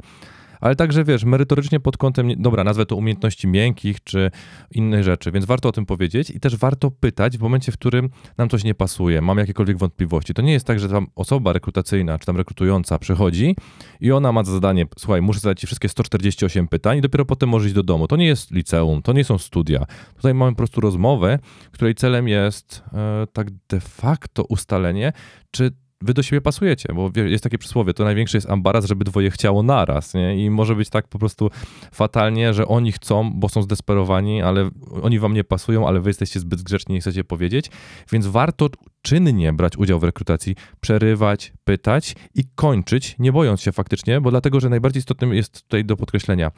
ale 0.63 0.75
także 0.75 1.03
wiesz, 1.03 1.23
merytorycznie 1.23 1.79
pod 1.79 1.97
kątem, 1.97 2.31
dobra, 2.37 2.63
nazwę 2.63 2.85
to 2.85 2.95
umiejętności 2.95 3.47
miękkich 3.47 4.03
czy 4.03 4.31
innych 4.71 5.03
rzeczy, 5.03 5.31
więc 5.31 5.45
warto 5.45 5.69
o 5.69 5.71
tym 5.71 5.85
powiedzieć 5.85 6.29
i 6.29 6.39
też 6.39 6.57
warto 6.57 6.91
pytać 6.91 7.37
w 7.37 7.41
momencie, 7.41 7.71
w 7.71 7.77
którym 7.77 8.09
nam 8.37 8.49
coś 8.49 8.63
nie 8.63 8.75
pasuje, 8.75 9.21
mam 9.21 9.37
jakiekolwiek 9.37 9.77
wątpliwości. 9.77 10.33
To 10.33 10.41
nie 10.41 10.53
jest 10.53 10.67
tak, 10.67 10.79
że 10.79 10.89
tam 10.89 11.07
osoba 11.15 11.53
rekrutacyjna 11.53 12.19
czy 12.19 12.25
tam 12.25 12.37
rekrutująca 12.37 12.99
przychodzi 12.99 13.55
i 13.99 14.11
ona 14.11 14.31
ma 14.31 14.43
za 14.43 14.51
zadanie, 14.51 14.85
słuchaj, 14.97 15.21
muszę 15.21 15.39
zadać 15.39 15.59
ci 15.59 15.67
wszystkie 15.67 15.89
148 15.89 16.67
pytań 16.67 16.97
i 16.97 17.01
dopiero 17.01 17.25
potem 17.25 17.49
możesz 17.49 17.65
iść 17.65 17.75
do 17.75 17.83
domu. 17.83 18.07
To 18.07 18.15
nie 18.15 18.25
jest 18.27 18.51
liceum, 18.51 19.01
to 19.01 19.13
nie 19.13 19.23
są 19.23 19.37
studia. 19.37 19.85
Tutaj 20.15 20.33
mamy 20.33 20.51
po 20.51 20.57
prostu 20.57 20.81
rozmowę, 20.81 21.39
której 21.71 21.95
celem 21.95 22.27
jest 22.27 22.83
e, 22.93 23.27
tak 23.33 23.47
de 23.69 23.79
facto 23.79 24.43
ustalenie, 24.43 25.13
czy 25.51 25.71
wy 26.03 26.13
do 26.13 26.23
siebie 26.23 26.41
pasujecie, 26.41 26.93
bo 26.93 27.11
jest 27.15 27.43
takie 27.43 27.57
przysłowie, 27.57 27.93
to 27.93 28.03
największy 28.03 28.37
jest 28.37 28.49
ambaraz, 28.49 28.85
żeby 28.85 29.05
dwoje 29.05 29.31
chciało 29.31 29.63
naraz, 29.63 30.13
nie? 30.13 30.45
I 30.45 30.49
może 30.49 30.75
być 30.75 30.89
tak 30.89 31.07
po 31.07 31.19
prostu 31.19 31.49
fatalnie, 31.91 32.53
że 32.53 32.67
oni 32.67 32.91
chcą, 32.91 33.31
bo 33.33 33.49
są 33.49 33.61
zdesperowani, 33.61 34.41
ale 34.41 34.69
oni 35.01 35.19
wam 35.19 35.33
nie 35.33 35.43
pasują, 35.43 35.87
ale 35.87 35.99
wy 35.99 36.09
jesteście 36.09 36.39
zbyt 36.39 36.61
grzeczni, 36.61 36.95
nie 36.95 37.01
chcecie 37.01 37.23
powiedzieć, 37.23 37.71
więc 38.11 38.27
warto 38.27 38.69
czynnie 39.01 39.53
brać 39.53 39.77
udział 39.77 39.99
w 39.99 40.03
rekrutacji, 40.03 40.55
przerywać, 40.79 41.53
pytać 41.63 42.15
i 42.35 42.43
kończyć, 42.55 43.15
nie 43.19 43.31
bojąc 43.31 43.61
się 43.61 43.71
faktycznie, 43.71 44.21
bo 44.21 44.31
dlatego, 44.31 44.59
że 44.59 44.69
najbardziej 44.69 44.99
istotnym 44.99 45.33
jest 45.33 45.63
tutaj 45.63 45.85
do 45.85 45.97
podkreślenia, 45.97 46.51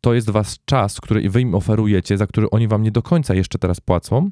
to 0.00 0.14
jest 0.14 0.30
was 0.30 0.58
czas, 0.64 1.00
który 1.00 1.30
wy 1.30 1.40
im 1.40 1.54
oferujecie, 1.54 2.16
za 2.18 2.26
który 2.26 2.50
oni 2.50 2.68
wam 2.68 2.82
nie 2.82 2.90
do 2.90 3.02
końca 3.02 3.34
jeszcze 3.34 3.58
teraz 3.58 3.80
płacą, 3.80 4.30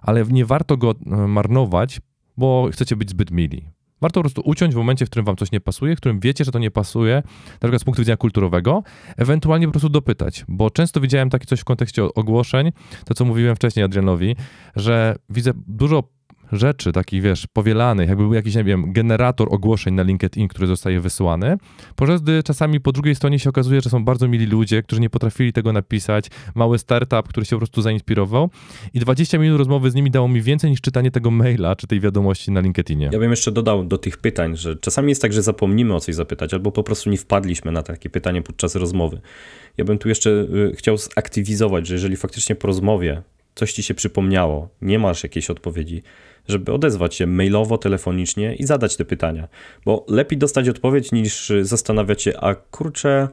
ale 0.00 0.24
nie 0.24 0.44
warto 0.44 0.76
go 0.76 0.90
e, 0.90 1.16
marnować, 1.16 2.00
bo 2.36 2.68
chcecie 2.72 2.96
być 2.96 3.10
zbyt 3.10 3.30
mili. 3.30 3.68
Warto 4.02 4.20
po 4.20 4.22
prostu 4.22 4.42
uciąć 4.44 4.74
w 4.74 4.76
momencie, 4.76 5.06
w 5.06 5.10
którym 5.10 5.26
wam 5.26 5.36
coś 5.36 5.52
nie 5.52 5.60
pasuje, 5.60 5.96
w 5.96 5.98
którym 5.98 6.20
wiecie, 6.20 6.44
że 6.44 6.52
to 6.52 6.58
nie 6.58 6.70
pasuje, 6.70 7.14
na 7.52 7.58
przykład 7.58 7.80
z 7.80 7.84
punktu 7.84 8.02
widzenia 8.02 8.16
kulturowego, 8.16 8.82
ewentualnie 9.16 9.66
po 9.66 9.72
prostu 9.72 9.88
dopytać, 9.88 10.44
bo 10.48 10.70
często 10.70 11.00
widziałem 11.00 11.30
takie 11.30 11.46
coś 11.46 11.60
w 11.60 11.64
kontekście 11.64 12.04
ogłoszeń, 12.04 12.72
to 13.04 13.14
co 13.14 13.24
mówiłem 13.24 13.56
wcześniej 13.56 13.84
Adrianowi, 13.84 14.36
że 14.76 15.16
widzę 15.30 15.52
dużo 15.66 16.02
rzeczy, 16.52 16.92
takich 16.92 17.22
wiesz, 17.22 17.46
powielanych, 17.52 18.08
jakby 18.08 18.24
był 18.24 18.34
jakiś, 18.34 18.54
nie 18.54 18.64
wiem, 18.64 18.92
generator 18.92 19.48
ogłoszeń 19.50 19.94
na 19.94 20.02
LinkedIn, 20.02 20.48
który 20.48 20.66
zostaje 20.66 21.00
wysyłany, 21.00 21.56
podczas 21.96 22.22
gdy 22.22 22.42
czasami 22.42 22.80
po 22.80 22.92
drugiej 22.92 23.14
stronie 23.14 23.38
się 23.38 23.50
okazuje, 23.50 23.80
że 23.80 23.90
są 23.90 24.04
bardzo 24.04 24.28
mili 24.28 24.46
ludzie, 24.46 24.82
którzy 24.82 25.00
nie 25.00 25.10
potrafili 25.10 25.52
tego 25.52 25.72
napisać, 25.72 26.26
mały 26.54 26.78
startup, 26.78 27.28
który 27.28 27.46
się 27.46 27.56
po 27.56 27.60
prostu 27.60 27.82
zainspirował 27.82 28.50
i 28.94 29.00
20 29.00 29.38
minut 29.38 29.58
rozmowy 29.58 29.90
z 29.90 29.94
nimi 29.94 30.10
dało 30.10 30.28
mi 30.28 30.42
więcej 30.42 30.70
niż 30.70 30.80
czytanie 30.80 31.10
tego 31.10 31.30
maila 31.30 31.76
czy 31.76 31.86
tej 31.86 32.00
wiadomości 32.00 32.50
na 32.50 32.60
LinkedInie. 32.60 33.10
Ja 33.12 33.18
bym 33.18 33.30
jeszcze 33.30 33.52
dodał 33.52 33.84
do 33.84 33.98
tych 33.98 34.16
pytań, 34.16 34.56
że 34.56 34.76
czasami 34.76 35.08
jest 35.08 35.22
tak, 35.22 35.32
że 35.32 35.42
zapomnimy 35.42 35.94
o 35.94 36.00
coś 36.00 36.14
zapytać, 36.14 36.54
albo 36.54 36.72
po 36.72 36.82
prostu 36.82 37.10
nie 37.10 37.16
wpadliśmy 37.18 37.72
na 37.72 37.82
takie 37.82 38.10
pytanie 38.10 38.42
podczas 38.42 38.74
rozmowy. 38.74 39.20
Ja 39.76 39.84
bym 39.84 39.98
tu 39.98 40.08
jeszcze 40.08 40.30
y, 40.30 40.72
chciał 40.76 40.96
zaktywizować, 40.96 41.86
że 41.86 41.94
jeżeli 41.94 42.16
faktycznie 42.16 42.56
po 42.56 42.66
rozmowie 42.66 43.22
coś 43.54 43.72
ci 43.72 43.82
się 43.82 43.94
przypomniało, 43.94 44.68
nie 44.82 44.98
masz 44.98 45.22
jakiejś 45.22 45.50
odpowiedzi, 45.50 46.02
żeby 46.48 46.72
odezwać 46.72 47.14
się 47.14 47.26
mailowo, 47.26 47.78
telefonicznie 47.78 48.54
i 48.54 48.64
zadać 48.64 48.96
te 48.96 49.04
pytania. 49.04 49.48
Bo 49.84 50.06
lepiej 50.08 50.38
dostać 50.38 50.68
odpowiedź 50.68 51.12
niż 51.12 51.52
zastanawiać 51.62 52.22
się, 52.22 52.32
a 52.40 52.54
kurczę, 52.54 53.28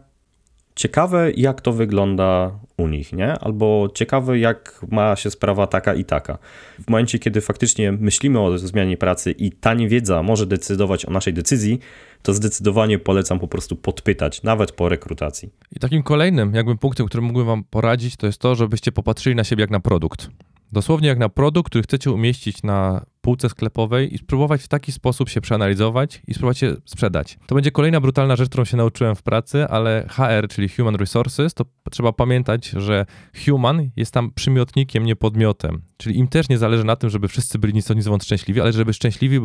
ciekawe 0.75 1.31
jak 1.31 1.61
to 1.61 1.71
wygląda 1.71 2.59
u 2.77 2.87
nich, 2.87 3.13
nie? 3.13 3.31
Albo 3.31 3.89
ciekawe 3.93 4.39
jak 4.39 4.85
ma 4.91 5.15
się 5.15 5.31
sprawa 5.31 5.67
taka 5.67 5.93
i 5.93 6.05
taka. 6.05 6.37
W 6.85 6.89
momencie, 6.89 7.19
kiedy 7.19 7.41
faktycznie 7.41 7.91
myślimy 7.91 8.39
o 8.39 8.57
zmianie 8.57 8.97
pracy 8.97 9.31
i 9.31 9.51
ta 9.51 9.73
niewiedza 9.73 10.23
może 10.23 10.45
decydować 10.45 11.05
o 11.05 11.11
naszej 11.11 11.33
decyzji, 11.33 11.79
to 12.21 12.33
zdecydowanie 12.33 12.99
polecam 12.99 13.39
po 13.39 13.47
prostu 13.47 13.75
podpytać, 13.75 14.43
nawet 14.43 14.71
po 14.71 14.89
rekrutacji. 14.89 15.49
I 15.75 15.79
takim 15.79 16.03
kolejnym 16.03 16.53
jakby 16.53 16.77
punktem, 16.77 17.05
który 17.05 17.21
mógłbym 17.21 17.47
wam 17.47 17.63
poradzić, 17.63 18.15
to 18.15 18.27
jest 18.27 18.39
to, 18.39 18.55
żebyście 18.55 18.91
popatrzyli 18.91 19.35
na 19.35 19.43
siebie 19.43 19.61
jak 19.61 19.71
na 19.71 19.79
produkt. 19.79 20.29
Dosłownie 20.71 21.07
jak 21.07 21.17
na 21.17 21.29
produkt, 21.29 21.69
który 21.69 21.83
chcecie 21.83 22.11
umieścić 22.11 22.63
na 22.63 23.05
półce 23.21 23.49
sklepowej 23.49 24.15
i 24.15 24.17
spróbować 24.17 24.61
w 24.61 24.67
taki 24.67 24.91
sposób 24.91 25.29
się 25.29 25.41
przeanalizować 25.41 26.21
i 26.27 26.33
spróbować 26.33 26.57
się 26.57 26.75
sprzedać. 26.85 27.37
To 27.47 27.55
będzie 27.55 27.71
kolejna 27.71 28.01
brutalna 28.01 28.35
rzecz, 28.35 28.49
którą 28.49 28.65
się 28.65 28.77
nauczyłem 28.77 29.15
w 29.15 29.23
pracy, 29.23 29.67
ale 29.67 30.05
HR, 30.09 30.47
czyli 30.49 30.69
Human 30.69 30.95
Resources, 30.95 31.53
to 31.53 31.65
trzeba 31.91 32.13
pamiętać, 32.13 32.67
że 32.67 33.05
human 33.45 33.89
jest 33.95 34.13
tam 34.13 34.31
przymiotnikiem, 34.31 35.05
nie 35.05 35.15
podmiotem. 35.15 35.88
Czyli 36.01 36.17
im 36.17 36.27
też 36.27 36.49
nie 36.49 36.57
zależy 36.57 36.83
na 36.83 36.95
tym, 36.95 37.09
żeby 37.09 37.27
wszyscy 37.27 37.59
byli 37.59 37.73
nic 37.73 37.89
nic 37.89 38.23
szczęśliwi, 38.23 38.61
ale 38.61 38.73
żeby 38.73 38.93
szczęśliwi 38.93 39.39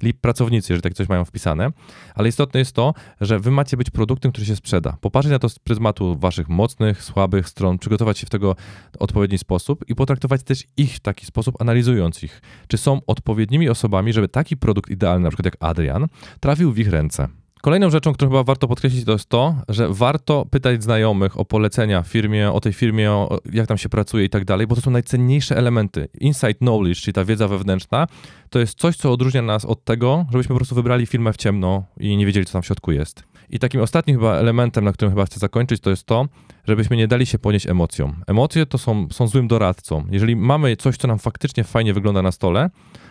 byli 0.00 0.14
pracownicy, 0.14 0.72
jeżeli 0.72 0.82
tak 0.82 0.94
coś 0.94 1.08
mają 1.08 1.24
wpisane. 1.24 1.70
Ale 2.14 2.28
istotne 2.28 2.60
jest 2.60 2.72
to, 2.72 2.94
że 3.20 3.38
wy 3.38 3.50
macie 3.50 3.76
być 3.76 3.90
produktem, 3.90 4.32
który 4.32 4.46
się 4.46 4.56
sprzeda. 4.56 4.96
Popatrzeć 5.00 5.32
na 5.32 5.38
to 5.38 5.48
z 5.48 5.58
pryzmatu 5.58 6.16
waszych 6.16 6.48
mocnych, 6.48 7.02
słabych 7.02 7.48
stron, 7.48 7.78
przygotować 7.78 8.18
się 8.18 8.26
w 8.26 8.30
tego 8.30 8.56
odpowiedni 8.98 9.38
sposób 9.38 9.84
i 9.88 9.94
potraktować 9.94 10.42
też 10.42 10.64
ich 10.76 10.94
w 10.94 11.00
taki 11.00 11.26
sposób, 11.26 11.60
analizując 11.60 12.22
ich. 12.22 12.42
Czy 12.68 12.78
są 12.78 13.00
odpowiednimi 13.06 13.68
osobami, 13.68 14.12
żeby 14.12 14.28
taki 14.28 14.56
produkt 14.56 14.90
idealny, 14.90 15.24
na 15.24 15.30
przykład 15.30 15.44
jak 15.44 15.56
Adrian, 15.60 16.06
trafił 16.40 16.72
w 16.72 16.78
ich 16.78 16.88
ręce. 16.88 17.41
Kolejną 17.62 17.90
rzeczą, 17.90 18.12
którą 18.12 18.30
chyba 18.30 18.44
warto 18.44 18.68
podkreślić, 18.68 19.04
to 19.04 19.12
jest 19.12 19.28
to, 19.28 19.54
że 19.68 19.88
warto 19.90 20.46
pytać 20.50 20.82
znajomych 20.82 21.40
o 21.40 21.44
polecenia 21.44 22.02
firmie, 22.02 22.52
o 22.52 22.60
tej 22.60 22.72
firmie, 22.72 23.10
o 23.10 23.38
jak 23.52 23.66
tam 23.66 23.78
się 23.78 23.88
pracuje 23.88 24.24
i 24.24 24.30
tak 24.30 24.44
dalej, 24.44 24.66
bo 24.66 24.74
to 24.74 24.80
są 24.80 24.90
najcenniejsze 24.90 25.56
elementy. 25.56 26.08
Insight 26.20 26.58
knowledge, 26.58 27.00
czyli 27.00 27.14
ta 27.14 27.24
wiedza 27.24 27.48
wewnętrzna, 27.48 28.06
to 28.50 28.58
jest 28.58 28.78
coś, 28.78 28.96
co 28.96 29.12
odróżnia 29.12 29.42
nas 29.42 29.64
od 29.64 29.84
tego, 29.84 30.26
żebyśmy 30.32 30.48
po 30.48 30.58
prostu 30.58 30.74
wybrali 30.74 31.06
firmę 31.06 31.32
w 31.32 31.36
ciemno 31.36 31.84
i 32.00 32.16
nie 32.16 32.26
wiedzieli, 32.26 32.46
co 32.46 32.52
tam 32.52 32.62
w 32.62 32.66
środku 32.66 32.92
jest. 32.92 33.24
I 33.50 33.58
takim 33.58 33.80
ostatnim 33.80 34.16
chyba 34.16 34.34
elementem, 34.34 34.84
na 34.84 34.92
którym 34.92 35.12
chyba 35.12 35.26
chcę 35.26 35.40
zakończyć, 35.40 35.80
to 35.80 35.90
jest 35.90 36.04
to, 36.04 36.26
żebyśmy 36.68 36.96
nie 36.96 37.08
dali 37.08 37.26
się 37.26 37.38
ponieść 37.38 37.66
emocjom. 37.66 38.24
Emocje 38.26 38.66
to 38.66 38.78
są, 38.78 39.08
są 39.10 39.26
złym 39.26 39.48
doradcą. 39.48 40.04
Jeżeli 40.10 40.36
mamy 40.36 40.76
coś, 40.76 40.96
co 40.96 41.08
nam 41.08 41.18
faktycznie 41.18 41.64
fajnie 41.64 41.94
wygląda 41.94 42.22
na 42.22 42.32
stole, 42.32 42.70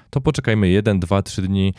to 0.09 0.21
poczekajmy 0.21 0.69
1, 0.69 0.99
2, 0.99 1.21
3 1.21 1.41
dni, 1.41 1.73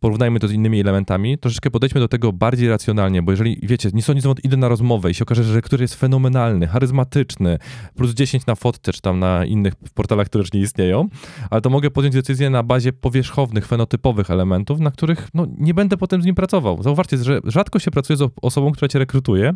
porównajmy 0.00 0.40
to 0.40 0.48
z 0.48 0.52
innymi 0.52 0.80
elementami, 0.80 1.38
troszeczkę 1.38 1.70
podejdźmy 1.70 2.00
do 2.00 2.08
tego 2.08 2.32
bardziej 2.32 2.68
racjonalnie, 2.68 3.22
bo 3.22 3.32
jeżeli, 3.32 3.58
wiecie, 3.62 3.90
nie 3.94 4.02
sądzi 4.02 4.28
idę 4.44 4.56
na 4.56 4.68
rozmowę 4.68 5.10
i 5.10 5.14
się 5.14 5.22
okaże, 5.22 5.44
że 5.44 5.62
który 5.62 5.84
jest 5.84 5.94
fenomenalny, 5.94 6.66
charyzmatyczny, 6.66 7.58
plus 7.94 8.14
10 8.14 8.46
na 8.46 8.54
fotce, 8.54 8.92
czy 8.92 9.00
tam 9.00 9.18
na 9.18 9.44
innych 9.44 9.74
portalach, 9.94 10.26
które 10.26 10.42
już 10.42 10.52
nie 10.52 10.60
istnieją, 10.60 11.08
ale 11.50 11.60
to 11.60 11.70
mogę 11.70 11.90
podjąć 11.90 12.14
decyzję 12.14 12.50
na 12.50 12.62
bazie 12.62 12.92
powierzchownych, 12.92 13.66
fenotypowych 13.66 14.30
elementów, 14.30 14.80
na 14.80 14.90
których 14.90 15.28
no, 15.34 15.46
nie 15.58 15.74
będę 15.74 15.96
potem 15.96 16.22
z 16.22 16.26
nim 16.26 16.34
pracował. 16.34 16.82
Zauważcie, 16.82 17.18
że 17.18 17.40
rzadko 17.44 17.78
się 17.78 17.90
pracuje 17.90 18.16
z 18.16 18.30
osobą, 18.42 18.72
która 18.72 18.88
cię 18.88 18.98
rekrutuje, 18.98 19.52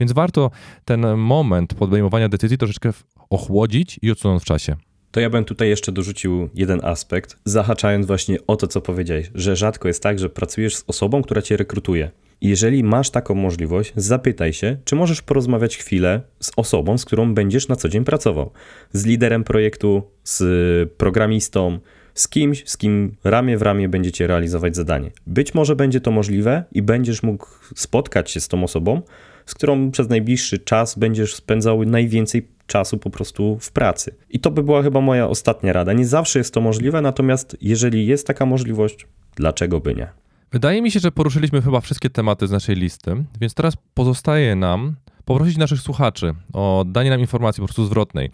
więc 0.00 0.12
warto 0.12 0.50
ten 0.84 1.16
moment 1.16 1.74
podejmowania 1.74 2.28
decyzji 2.28 2.58
troszeczkę 2.58 2.90
ochłodzić 3.30 3.98
i 4.02 4.10
odsunąć 4.10 4.42
w 4.42 4.46
czasie. 4.46 4.76
To 5.16 5.20
ja 5.20 5.30
bym 5.30 5.44
tutaj 5.44 5.68
jeszcze 5.68 5.92
dorzucił 5.92 6.48
jeden 6.54 6.80
aspekt, 6.84 7.36
zahaczając 7.44 8.06
właśnie 8.06 8.38
o 8.46 8.56
to, 8.56 8.66
co 8.66 8.80
powiedziałeś, 8.80 9.30
że 9.34 9.56
rzadko 9.56 9.88
jest 9.88 10.02
tak, 10.02 10.18
że 10.18 10.28
pracujesz 10.28 10.76
z 10.76 10.84
osobą, 10.86 11.22
która 11.22 11.42
cię 11.42 11.56
rekrutuje. 11.56 12.10
Jeżeli 12.40 12.84
masz 12.84 13.10
taką 13.10 13.34
możliwość, 13.34 13.92
zapytaj 13.96 14.52
się, 14.52 14.76
czy 14.84 14.96
możesz 14.96 15.22
porozmawiać 15.22 15.76
chwilę 15.76 16.20
z 16.40 16.52
osobą, 16.56 16.98
z 16.98 17.04
którą 17.04 17.34
będziesz 17.34 17.68
na 17.68 17.76
co 17.76 17.88
dzień 17.88 18.04
pracował. 18.04 18.50
Z 18.92 19.06
liderem 19.06 19.44
projektu, 19.44 20.02
z 20.24 20.92
programistą, 20.92 21.78
z 22.14 22.28
kimś, 22.28 22.62
z 22.66 22.76
kim 22.76 23.16
ramię 23.24 23.58
w 23.58 23.62
ramię 23.62 23.88
będziecie 23.88 24.26
realizować 24.26 24.76
zadanie. 24.76 25.10
Być 25.26 25.54
może 25.54 25.76
będzie 25.76 26.00
to 26.00 26.10
możliwe 26.10 26.64
i 26.72 26.82
będziesz 26.82 27.22
mógł 27.22 27.46
spotkać 27.76 28.30
się 28.30 28.40
z 28.40 28.48
tą 28.48 28.64
osobą, 28.64 29.02
z 29.46 29.54
którą 29.54 29.90
przez 29.90 30.08
najbliższy 30.08 30.58
czas 30.58 30.98
będziesz 30.98 31.34
spędzał 31.34 31.84
najwięcej 31.84 32.55
czasu 32.66 32.98
po 32.98 33.10
prostu 33.10 33.58
w 33.60 33.72
pracy. 33.72 34.14
I 34.30 34.40
to 34.40 34.50
by 34.50 34.62
była 34.62 34.82
chyba 34.82 35.00
moja 35.00 35.28
ostatnia 35.28 35.72
rada. 35.72 35.92
Nie 35.92 36.06
zawsze 36.06 36.38
jest 36.38 36.54
to 36.54 36.60
możliwe, 36.60 37.00
natomiast 37.00 37.56
jeżeli 37.60 38.06
jest 38.06 38.26
taka 38.26 38.46
możliwość, 38.46 39.06
dlaczego 39.36 39.80
by 39.80 39.94
nie? 39.94 40.08
Wydaje 40.52 40.82
mi 40.82 40.90
się, 40.90 41.00
że 41.00 41.12
poruszyliśmy 41.12 41.62
chyba 41.62 41.80
wszystkie 41.80 42.10
tematy 42.10 42.46
z 42.46 42.50
naszej 42.50 42.76
listy, 42.76 43.24
więc 43.40 43.54
teraz 43.54 43.74
pozostaje 43.94 44.56
nam 44.56 44.96
poprosić 45.24 45.56
naszych 45.56 45.80
słuchaczy 45.80 46.34
o 46.52 46.84
danie 46.86 47.10
nam 47.10 47.20
informacji 47.20 47.60
po 47.60 47.66
prostu 47.66 47.84
zwrotnej. 47.84 48.30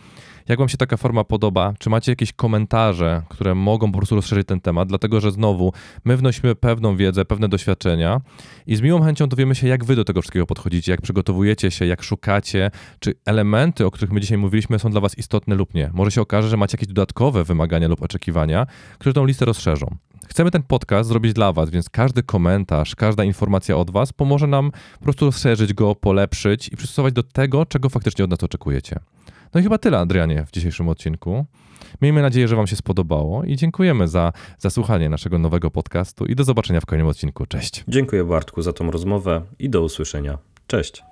Jak 0.48 0.59
Wam 0.59 0.68
się 0.68 0.76
taka 0.76 0.96
forma 0.96 1.24
podoba? 1.24 1.74
Czy 1.78 1.90
macie 1.90 2.12
jakieś 2.12 2.33
komentarze, 2.33 3.22
które 3.28 3.55
mogą 3.55 3.92
po 3.92 3.98
prostu 3.98 4.14
rozszerzyć 4.14 4.46
ten 4.46 4.61
temat? 4.61 4.88
Dlatego, 4.88 5.20
że 5.20 5.33
znowu 5.33 5.72
my 6.05 6.16
wnosimy 6.16 6.55
pewną 6.55 6.96
wiedzę, 6.96 7.24
pewne 7.24 7.48
doświadczenia 7.48 8.20
i 8.66 8.76
z 8.76 8.81
miłą 8.81 9.02
chęcią 9.02 9.26
dowiemy 9.26 9.55
się, 9.55 9.68
jak 9.68 9.85
Wy 9.85 9.96
do 9.96 10.05
tego 10.05 10.22
wszystkiego 10.22 10.46
podchodzicie, 10.46 10.92
jak 10.92 11.00
przygotowujecie 11.00 11.70
się, 11.70 11.87
jak 11.87 12.02
szukacie, 12.02 12.70
czy 12.98 13.14
elementy, 13.24 13.87
o 13.87 13.90
których 13.90 14.12
my 14.12 14.20
dzisiaj 14.20 14.38
mówiliśmy, 14.38 14.78
są 14.78 14.90
dla 14.90 15.00
Was 15.00 15.18
istotne 15.18 15.55
lub 15.55 15.74
nie. 15.74 15.90
Może 15.92 16.11
się 16.11 16.20
okaże, 16.20 16.48
że 16.48 16.57
macie 16.57 16.74
jakieś 16.74 16.88
dodatkowe 16.88 17.44
wymagania 17.44 17.88
lub 17.88 18.02
oczekiwania, 18.02 18.66
które 18.98 19.12
tą 19.12 19.24
listę 19.24 19.44
rozszerzą. 19.44 19.96
Chcemy 20.28 20.50
ten 20.50 20.62
podcast 20.62 21.09
zrobić 21.09 21.33
dla 21.33 21.52
Was, 21.52 21.70
więc 21.70 21.90
każdy 21.90 22.22
komentarz, 22.22 22.94
każda 22.94 23.24
informacja 23.24 23.76
od 23.76 23.90
Was 23.90 24.12
pomoże 24.12 24.46
nam 24.46 24.70
po 24.98 25.05
prostu 25.05 25.24
rozszerzyć 25.24 25.74
go, 25.74 25.94
polepszyć 25.94 26.68
i 26.68 26.76
przystosować 26.76 27.14
do 27.14 27.22
tego, 27.22 27.66
czego 27.66 27.88
faktycznie 27.88 28.24
od 28.24 28.31
nas 28.31 28.42
oczekujecie. 28.42 29.00
No 29.54 29.60
i 29.60 29.62
chyba 29.62 29.78
tyle, 29.78 29.98
Adrianie, 29.98 30.44
w 30.46 30.50
dzisiejszym 30.50 30.88
odcinku. 30.88 31.46
Miejmy 32.02 32.22
nadzieję, 32.22 32.48
że 32.48 32.56
Wam 32.56 32.66
się 32.66 32.76
spodobało 32.76 33.44
i 33.44 33.56
dziękujemy 33.56 34.08
za, 34.08 34.32
za 34.58 34.70
słuchanie 34.70 35.08
naszego 35.08 35.38
nowego 35.38 35.70
podcastu 35.70 36.26
i 36.26 36.34
do 36.34 36.44
zobaczenia 36.44 36.80
w 36.80 36.86
kolejnym 36.86 37.08
odcinku. 37.08 37.46
Cześć. 37.46 37.84
Dziękuję 37.88 38.24
Bartku 38.24 38.62
za 38.62 38.72
tą 38.72 38.90
rozmowę 38.90 39.42
i 39.58 39.70
do 39.70 39.82
usłyszenia. 39.82 40.38
Cześć. 40.66 41.12